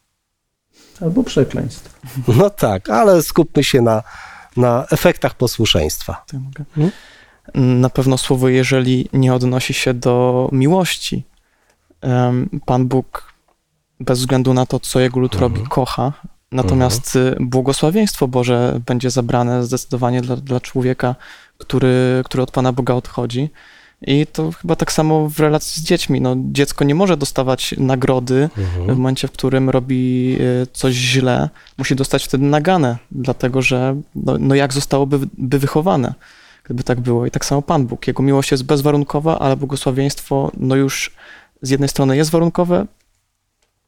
Albo 1.01 1.25
przekleństw. 1.25 2.01
No 2.29 2.51
tak, 2.51 2.91
ale 2.91 3.23
skupmy 3.23 3.65
się 3.65 3.83
na, 3.83 4.03
na 4.57 4.87
efektach 4.91 5.35
posłuszeństwa. 5.35 6.25
To 6.27 6.37
ja 6.37 6.43
mogę. 6.43 6.65
Mhm. 6.77 6.91
Na 7.81 7.91
pewno 7.91 8.19
słowo 8.19 8.49
jeżeli 8.49 9.09
nie 9.13 9.35
odnosi 9.35 9.75
się 9.75 9.95
do 9.95 10.49
miłości. 10.53 11.25
Pan 12.67 12.87
Bóg 12.89 13.33
bez 14.01 14.19
względu 14.19 14.55
na 14.55 14.67
to, 14.67 14.81
co 14.81 15.01
jego 15.01 15.21
lud 15.21 15.35
robi, 15.35 15.63
kocha. 15.69 16.13
Natomiast 16.53 17.17
y, 17.17 17.37
błogosławieństwo 17.41 18.29
Boże 18.29 18.81
będzie 18.87 19.11
zabrane 19.11 19.65
zdecydowanie 19.65 20.23
dla, 20.23 20.37
dla 20.37 20.61
człowieka, 20.61 21.15
który, 21.59 22.23
który 22.25 22.43
od 22.43 22.51
Pana 22.51 22.73
Boga 22.73 22.95
odchodzi. 22.95 23.51
I 24.07 24.27
to 24.27 24.53
chyba 24.53 24.77
tak 24.77 24.93
samo 24.93 25.29
w 25.29 25.41
relacji 25.41 25.83
z 25.83 25.85
dziećmi. 25.85 26.21
No, 26.21 26.37
dziecko 26.39 26.85
nie 26.85 26.95
może 26.95 27.17
dostawać 27.17 27.75
nagrody 27.79 28.51
w 28.85 28.87
momencie, 28.87 29.29
w 29.29 29.33
którym 29.33 29.71
robi 29.71 30.37
y, 30.41 30.67
coś 30.73 30.95
źle. 30.95 31.49
Musi 31.79 31.97
dostać 31.97 32.25
wtedy 32.25 32.45
naganę, 32.45 32.99
dlatego 33.11 33.63
że 33.63 33.97
no, 34.15 34.39
no 34.39 34.55
jak 34.55 34.73
zostałoby 34.73 35.19
by 35.39 35.59
wychowane, 35.59 36.15
gdyby 36.65 36.85
tak 36.85 37.01
było. 37.01 37.27
I 37.27 37.31
tak 37.31 37.45
samo 37.45 37.63
Pan 37.63 37.87
Bóg. 37.87 38.07
Jego 38.07 38.23
miłość 38.23 38.51
jest 38.51 38.65
bezwarunkowa, 38.65 39.39
ale 39.39 39.57
błogosławieństwo 39.57 40.51
no 40.57 40.77
już 40.77 41.11
z 41.63 41.71
jednej 41.71 41.89
strony 41.89 42.17
jest 42.17 42.31
warunkowe, 42.31 42.87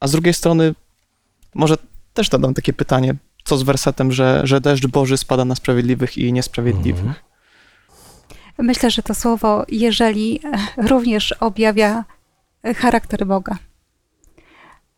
a 0.01 0.09
z 0.09 0.13
drugiej 0.13 0.35
strony 0.35 0.75
może 1.55 1.77
też 2.15 2.29
dodam 2.29 2.55
takie 2.55 2.73
pytanie, 2.73 3.15
co 3.45 3.57
z 3.57 3.63
wersetem, 3.63 4.13
że, 4.13 4.41
że 4.45 4.61
deszcz 4.61 4.87
Boży 4.87 5.17
spada 5.17 5.45
na 5.45 5.55
sprawiedliwych 5.55 6.19
i 6.19 6.33
niesprawiedliwych. 6.33 7.05
Myślę, 8.59 8.91
że 8.91 9.03
to 9.03 9.15
słowo 9.15 9.65
jeżeli 9.69 10.41
e, 10.45 10.89
również 10.89 11.33
objawia 11.33 12.05
e, 12.63 12.75
charakter 12.75 13.27
Boga. 13.27 13.59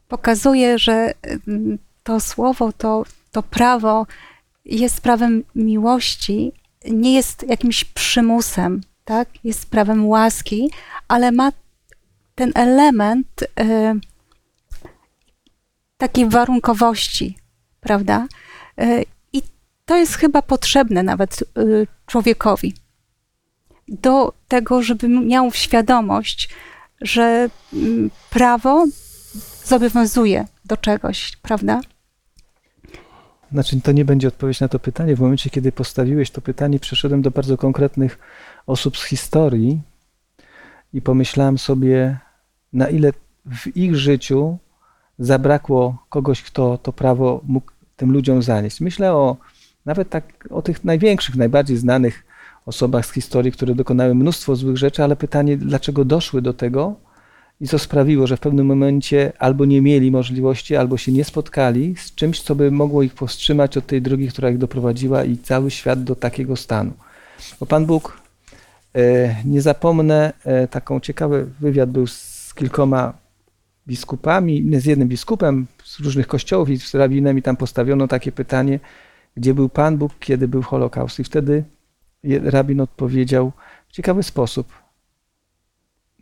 Pokazuje, 0.09 0.79
że 0.79 1.13
mm, 1.47 1.79
to 2.03 2.21
słowo, 2.21 2.73
to, 2.73 3.05
to 3.33 3.43
prawo 3.43 4.07
jest 4.65 5.01
prawem 5.01 5.45
miłości, 5.55 6.53
nie 6.91 7.15
jest 7.15 7.49
jakimś 7.49 7.85
przymusem, 7.85 8.81
tak? 9.05 9.29
Jest 9.45 9.71
prawem 9.71 10.07
łaski, 10.07 10.71
ale 11.09 11.33
ma 11.33 11.53
ten 12.35 12.53
element 12.55 13.45
e, 13.61 13.95
takiej 15.97 16.29
warunkowości, 16.29 17.37
prawda? 17.81 18.27
E, 18.79 19.03
I 19.33 19.43
to 19.85 19.97
jest 19.97 20.15
chyba 20.15 20.43
potrzebne 20.43 21.03
nawet 21.03 21.43
e, 21.43 21.63
człowiekowi 22.07 22.75
do 23.89 24.33
tego, 24.49 24.83
żeby 24.83 25.09
miał 25.09 25.53
świadomość, 25.53 26.49
że 27.01 27.49
mm, 27.73 28.11
prawo 28.31 28.87
zobowiązuje 29.65 30.47
do 30.65 30.77
czegoś, 30.77 31.37
prawda? 31.43 31.81
Znaczy, 33.53 33.81
to 33.81 33.93
nie 33.93 34.05
będzie 34.05 34.29
odpowiedź 34.29 34.61
na 34.61 34.69
to 34.69 34.79
pytanie. 34.79 35.17
W 35.17 35.21
momencie, 35.21 35.51
kiedy 35.51 35.73
postawiłeś 35.73 36.31
to 36.31 36.41
pytanie, 36.41 36.81
przeszedłem 36.81 37.23
do 37.23 37.31
bardzo 37.31 37.57
konkretnych 37.57 38.19
osób 38.67 38.99
z 38.99 39.05
historii 39.05 39.81
i 40.93 41.03
pomyślałem 41.03 41.59
sobie, 41.59 42.19
na 42.73 42.89
ile 42.89 43.13
w 43.47 43.77
ich 43.77 43.97
życiu 43.97 44.59
zabrakło 45.19 46.05
kogoś, 46.09 46.43
kto 46.43 46.79
to 46.79 46.93
prawo 46.93 47.41
mógł 47.47 47.73
tym 47.97 48.13
ludziom 48.13 48.43
zanieść. 48.43 48.81
Myślę 48.81 49.13
o 49.13 49.37
nawet 49.87 50.11
tak 50.11 50.49
o 50.51 50.63
tych 50.63 50.85
największych, 50.85 51.37
najbardziej 51.37 51.77
znanych 51.77 52.25
osobach 52.67 53.07
z 53.07 53.13
historii, 53.13 53.53
które 53.53 53.75
dokonały 53.75 54.15
mnóstwo 54.15 54.57
złych 54.57 54.77
rzeczy, 54.77 55.05
ale 55.05 55.17
pytanie, 55.17 55.57
dlaczego 55.57 56.05
doszły 56.05 56.43
do 56.43 56.53
tego 56.53 56.95
i 57.61 57.69
co 57.69 57.79
sprawiło, 57.79 58.27
że 58.27 58.37
w 58.37 58.41
pewnym 58.41 58.67
momencie 58.67 59.33
albo 59.39 59.65
nie 59.65 59.83
mieli 59.83 60.11
możliwości, 60.11 60.77
albo 60.77 60.97
się 60.97 61.13
nie 61.13 61.25
spotkali 61.25 61.95
z 61.97 62.15
czymś, 62.15 62.43
co 62.43 62.55
by 62.55 62.71
mogło 62.71 63.03
ich 63.03 63.15
powstrzymać 63.15 63.77
od 63.77 63.87
tej 63.87 64.03
drogi, 64.03 64.29
która 64.29 64.51
ich 64.51 64.59
doprowadziła 64.59 65.25
i 65.25 65.37
cały 65.37 65.71
świat 65.71 66.05
do 66.05 66.17
takiego 66.17 66.57
stanu. 66.57 66.93
Bo 67.61 67.67
Pan 67.67 67.87
Bóg, 67.87 68.21
e, 68.95 69.37
nie 69.45 69.63
zapomnę, 69.63 70.33
e, 70.45 70.69
taką 70.69 71.01
ciekawy 71.01 71.47
wywiad 71.61 71.91
był 71.91 72.07
z 72.07 72.53
kilkoma 72.55 73.26
biskupami, 73.89 74.81
z 74.81 74.85
jednym 74.85 75.09
biskupem 75.09 75.67
z 75.85 76.01
różnych 76.01 76.27
kościołów 76.27 76.71
i 76.71 76.79
z 76.79 76.95
rabinem 76.95 77.39
i 77.39 77.43
tam 77.43 77.57
postawiono 77.57 78.09
takie 78.09 78.33
pytanie, 78.33 78.81
gdzie 79.37 79.55
był 79.55 79.69
Pan 79.69 79.99
Bóg, 79.99 80.13
kiedy 80.21 80.49
był 80.49 80.63
Holokaust. 80.63 81.19
I 81.21 81.25
wtedy 81.25 81.65
rabin 82.25 82.81
odpowiedział 82.81 83.53
w 83.89 83.93
ciekawy 83.93 84.23
sposób, 84.23 84.73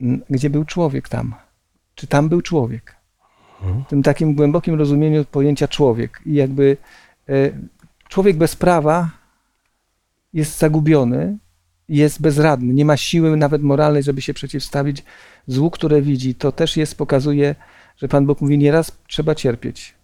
"N- 0.01 0.23
gdzie 0.31 0.51
był 0.51 0.65
człowiek 0.65 1.09
tam. 1.09 1.35
Czy 1.95 2.07
tam 2.07 2.29
był 2.29 2.43
człowiek? 2.43 2.97
W 3.87 3.89
tym 3.89 4.03
takim 4.03 4.35
głębokim 4.35 4.75
rozumieniu 4.75 5.25
pojęcia 5.25 5.69
człowiek. 5.69 6.21
I 6.27 6.35
jakby 6.35 6.77
e, 7.29 7.33
człowiek 8.09 8.37
bez 8.37 8.57
prawa 8.57 9.11
jest 10.33 10.59
zagubiony, 10.59 11.39
jest 11.89 12.21
bezradny, 12.21 12.75
nie 12.75 12.85
ma 12.85 12.97
siły 12.97 13.37
nawet 13.37 13.63
moralnej, 13.63 14.03
żeby 14.03 14.23
się 14.23 14.35
przeciwstawić 14.35 15.05
złu, 15.47 15.71
które 15.71 16.03
widzi. 16.03 16.35
To 16.35 16.53
też 16.53 16.77
jest, 16.77 16.99
pokazuje, 16.99 17.55
że 17.97 18.09
Pan 18.09 18.27
Bóg 18.27 18.41
mówi, 18.41 18.59
nieraz 18.59 18.93
trzeba 19.09 19.35
cierpieć. 19.35 19.95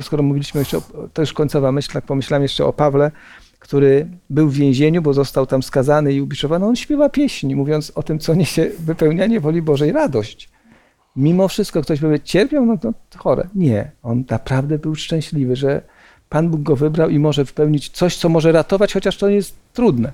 Skoro 0.00 0.22
mówiliśmy 0.22 0.60
jeszcze, 0.60 0.76
o, 0.76 0.82
to 1.12 1.22
już 1.22 1.32
końcowa 1.32 1.72
myśl, 1.72 1.92
tak 1.92 2.04
pomyślałem 2.04 2.42
jeszcze 2.42 2.64
o 2.64 2.72
Pawle, 2.72 3.10
który 3.58 4.06
był 4.30 4.48
w 4.48 4.54
więzieniu, 4.54 5.02
bo 5.02 5.14
został 5.14 5.46
tam 5.46 5.62
skazany 5.62 6.12
i 6.12 6.20
ubiczowany. 6.20 6.66
On 6.66 6.76
śpiewa 6.76 7.08
pieśni, 7.08 7.56
mówiąc 7.56 7.92
o 7.94 8.02
tym, 8.02 8.18
co 8.18 8.34
niesie 8.34 8.70
wypełnianie 8.78 9.40
woli 9.40 9.62
Bożej 9.62 9.92
radość. 9.92 10.48
Mimo 11.16 11.48
wszystko 11.48 11.82
ktoś 11.82 12.00
powie, 12.00 12.20
cierpiał, 12.20 12.66
no 12.66 12.78
to 12.78 12.92
chore. 13.18 13.48
Nie, 13.54 13.90
on 14.02 14.24
naprawdę 14.30 14.78
był 14.78 14.94
szczęśliwy, 14.94 15.56
że 15.56 15.82
Pan 16.28 16.50
Bóg 16.50 16.62
go 16.62 16.76
wybrał 16.76 17.10
i 17.10 17.18
może 17.18 17.44
wypełnić 17.44 17.88
coś, 17.88 18.16
co 18.16 18.28
może 18.28 18.52
ratować, 18.52 18.92
chociaż 18.92 19.16
to 19.16 19.28
jest 19.28 19.56
trudne. 19.72 20.12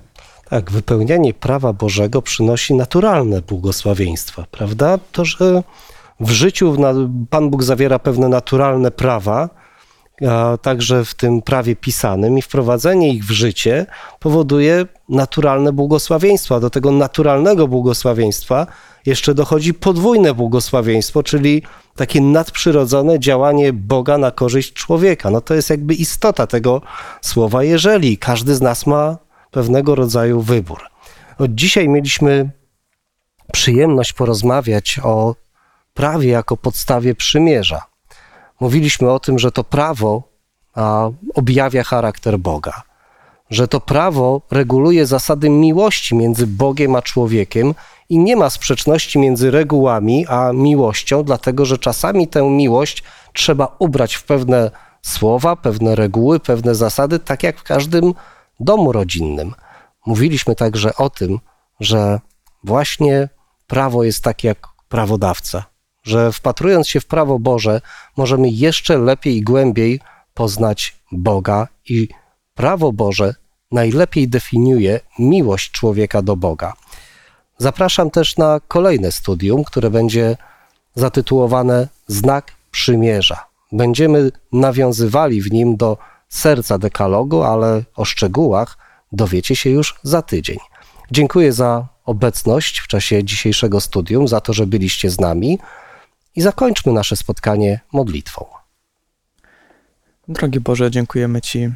Tak, 0.49 0.71
wypełnianie 0.71 1.33
prawa 1.33 1.73
Bożego 1.73 2.21
przynosi 2.21 2.73
naturalne 2.73 3.41
błogosławieństwa, 3.41 4.45
prawda? 4.51 4.99
To, 5.11 5.25
że 5.25 5.63
w 6.19 6.31
życiu 6.31 6.77
Pan 7.29 7.49
Bóg 7.49 7.63
zawiera 7.63 7.99
pewne 7.99 8.29
naturalne 8.29 8.91
prawa, 8.91 9.49
a 10.29 10.57
także 10.61 11.05
w 11.05 11.15
tym 11.15 11.41
prawie 11.41 11.75
pisanym, 11.75 12.37
i 12.37 12.41
wprowadzenie 12.41 13.13
ich 13.13 13.25
w 13.25 13.31
życie 13.31 13.85
powoduje 14.19 14.85
naturalne 15.09 15.73
błogosławieństwa. 15.73 16.59
Do 16.59 16.69
tego 16.69 16.91
naturalnego 16.91 17.67
błogosławieństwa 17.67 18.67
jeszcze 19.05 19.33
dochodzi 19.33 19.73
podwójne 19.73 20.33
błogosławieństwo, 20.33 21.23
czyli 21.23 21.63
takie 21.95 22.21
nadprzyrodzone 22.21 23.19
działanie 23.19 23.73
Boga 23.73 24.17
na 24.17 24.31
korzyść 24.31 24.73
człowieka. 24.73 25.29
No 25.29 25.41
to 25.41 25.53
jest 25.53 25.69
jakby 25.69 25.93
istota 25.93 26.47
tego 26.47 26.81
słowa, 27.21 27.63
jeżeli 27.63 28.17
każdy 28.17 28.55
z 28.55 28.61
nas 28.61 28.87
ma 28.87 29.28
pewnego 29.51 29.95
rodzaju 29.95 30.41
wybór. 30.41 30.81
Od 31.39 31.51
dzisiaj 31.51 31.89
mieliśmy 31.89 32.49
przyjemność 33.53 34.13
porozmawiać 34.13 34.99
o 35.03 35.35
prawie 35.93 36.29
jako 36.29 36.57
podstawie 36.57 37.15
przymierza. 37.15 37.81
Mówiliśmy 38.59 39.11
o 39.11 39.19
tym, 39.19 39.39
że 39.39 39.51
to 39.51 39.63
prawo 39.63 40.23
a, 40.75 41.09
objawia 41.35 41.83
charakter 41.83 42.39
Boga, 42.39 42.83
że 43.49 43.67
to 43.67 43.79
prawo 43.79 44.41
reguluje 44.51 45.05
zasady 45.05 45.49
miłości 45.49 46.15
między 46.15 46.47
Bogiem 46.47 46.95
a 46.95 47.01
człowiekiem 47.01 47.75
i 48.09 48.19
nie 48.19 48.35
ma 48.35 48.49
sprzeczności 48.49 49.19
między 49.19 49.51
regułami 49.51 50.27
a 50.27 50.51
miłością, 50.53 51.23
dlatego 51.23 51.65
że 51.65 51.77
czasami 51.77 52.27
tę 52.27 52.49
miłość 52.49 53.03
trzeba 53.33 53.75
ubrać 53.79 54.15
w 54.15 54.23
pewne 54.23 54.71
słowa, 55.01 55.55
pewne 55.55 55.95
reguły, 55.95 56.39
pewne 56.39 56.75
zasady, 56.75 57.19
tak 57.19 57.43
jak 57.43 57.59
w 57.59 57.63
każdym 57.63 58.13
domu 58.59 58.91
rodzinnym. 58.91 59.53
Mówiliśmy 60.05 60.55
także 60.55 60.95
o 60.95 61.09
tym, 61.09 61.39
że 61.79 62.19
właśnie 62.63 63.29
prawo 63.67 64.03
jest 64.03 64.23
takie 64.23 64.47
jak 64.47 64.67
prawodawca, 64.89 65.65
że 66.03 66.31
wpatrując 66.31 66.87
się 66.87 66.99
w 66.99 67.05
prawo 67.05 67.39
Boże, 67.39 67.81
możemy 68.17 68.49
jeszcze 68.49 68.97
lepiej 68.97 69.37
i 69.37 69.41
głębiej 69.41 69.99
poznać 70.33 70.97
Boga 71.11 71.67
i 71.89 72.07
prawo 72.55 72.93
Boże 72.93 73.35
najlepiej 73.71 74.27
definiuje 74.27 74.99
miłość 75.19 75.71
człowieka 75.71 76.21
do 76.21 76.35
Boga. 76.35 76.73
Zapraszam 77.57 78.11
też 78.11 78.37
na 78.37 78.59
kolejne 78.67 79.11
studium, 79.11 79.63
które 79.63 79.89
będzie 79.89 80.37
zatytułowane 80.95 81.87
Znak 82.07 82.51
Przymierza. 82.71 83.45
Będziemy 83.71 84.31
nawiązywali 84.51 85.41
w 85.41 85.51
nim 85.51 85.77
do 85.77 85.97
serca 86.29 86.77
dekalogu, 86.77 87.43
ale 87.43 87.83
o 87.95 88.05
szczegółach 88.05 88.77
dowiecie 89.11 89.55
się 89.55 89.69
już 89.69 89.99
za 90.03 90.21
tydzień. 90.21 90.57
Dziękuję 91.11 91.53
za 91.53 91.87
obecność 92.05 92.79
w 92.79 92.87
czasie 92.87 93.23
dzisiejszego 93.23 93.81
studium, 93.81 94.27
za 94.27 94.41
to, 94.41 94.53
że 94.53 94.67
byliście 94.67 95.09
z 95.09 95.19
nami 95.19 95.59
i 96.35 96.41
zakończmy 96.41 96.93
nasze 96.93 97.15
spotkanie 97.15 97.79
modlitwą. 97.93 98.45
Drogi 100.27 100.59
Boże, 100.59 100.91
dziękujemy 100.91 101.41
Ci 101.41 101.59
e, 101.59 101.73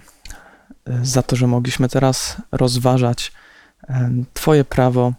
za 1.04 1.24
to, 1.24 1.36
że 1.36 1.48
mogliśmy 1.48 1.90
teraz 1.90 2.38
rozważać 2.52 3.32
e, 3.90 4.12
Twoje 4.34 4.64
prawo, 4.64 5.14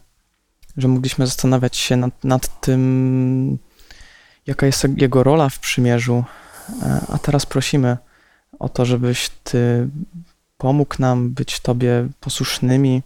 że 0.77 0.89
mogliśmy 0.89 1.27
zastanawiać 1.27 1.77
się 1.77 1.97
nad, 1.97 2.25
nad 2.25 2.61
tym, 2.61 3.59
jaka 4.47 4.67
jest 4.67 4.87
Jego 4.97 5.23
rola 5.23 5.49
w 5.49 5.59
przymierzu. 5.59 6.25
E, 6.83 7.01
a 7.13 7.19
teraz 7.19 7.47
prosimy 7.47 7.97
o 8.59 8.69
to, 8.69 8.85
żebyś 8.85 9.29
Ty 9.29 9.89
pomógł 10.59 10.95
nam 10.99 11.31
być 11.31 11.61
Tobie 11.61 12.09
posłusznymi, 12.21 13.03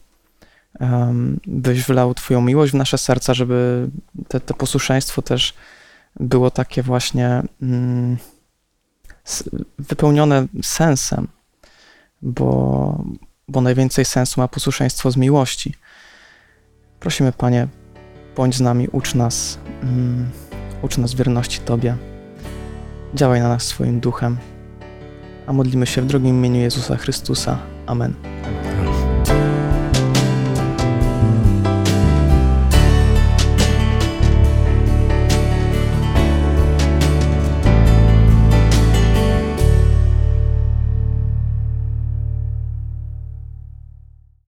byś 1.46 1.84
wlał 1.84 2.14
Twoją 2.14 2.40
miłość 2.40 2.72
w 2.72 2.76
nasze 2.76 2.98
serca, 2.98 3.34
żeby 3.34 3.88
te, 4.28 4.40
te 4.40 4.54
posłuszeństwo 4.54 5.22
też 5.22 5.54
było 6.20 6.50
takie 6.50 6.82
właśnie 6.82 7.42
mm, 7.62 8.16
wypełnione 9.78 10.46
sensem, 10.62 11.28
bo, 12.22 13.04
bo 13.48 13.60
najwięcej 13.60 14.04
sensu 14.04 14.40
ma 14.40 14.48
posłuszeństwo 14.48 15.10
z 15.10 15.16
miłości. 15.16 15.74
Prosimy, 17.00 17.32
Panie, 17.32 17.68
bądź 18.36 18.56
z 18.56 18.60
nami, 18.60 18.88
ucz 18.92 19.14
nas, 19.14 19.58
mm, 19.82 20.30
ucz 20.82 20.98
nas 20.98 21.14
wierności 21.14 21.60
Tobie. 21.60 21.96
Działaj 23.14 23.40
na 23.40 23.48
nas 23.48 23.62
swoim 23.62 24.00
duchem. 24.00 24.36
A 25.48 25.52
modlimy 25.52 25.86
się 25.86 26.02
w 26.02 26.06
drogim 26.06 26.36
imieniu 26.36 26.60
Jezusa 26.60 26.96
Chrystusa. 26.96 27.58
Amen. 27.86 28.14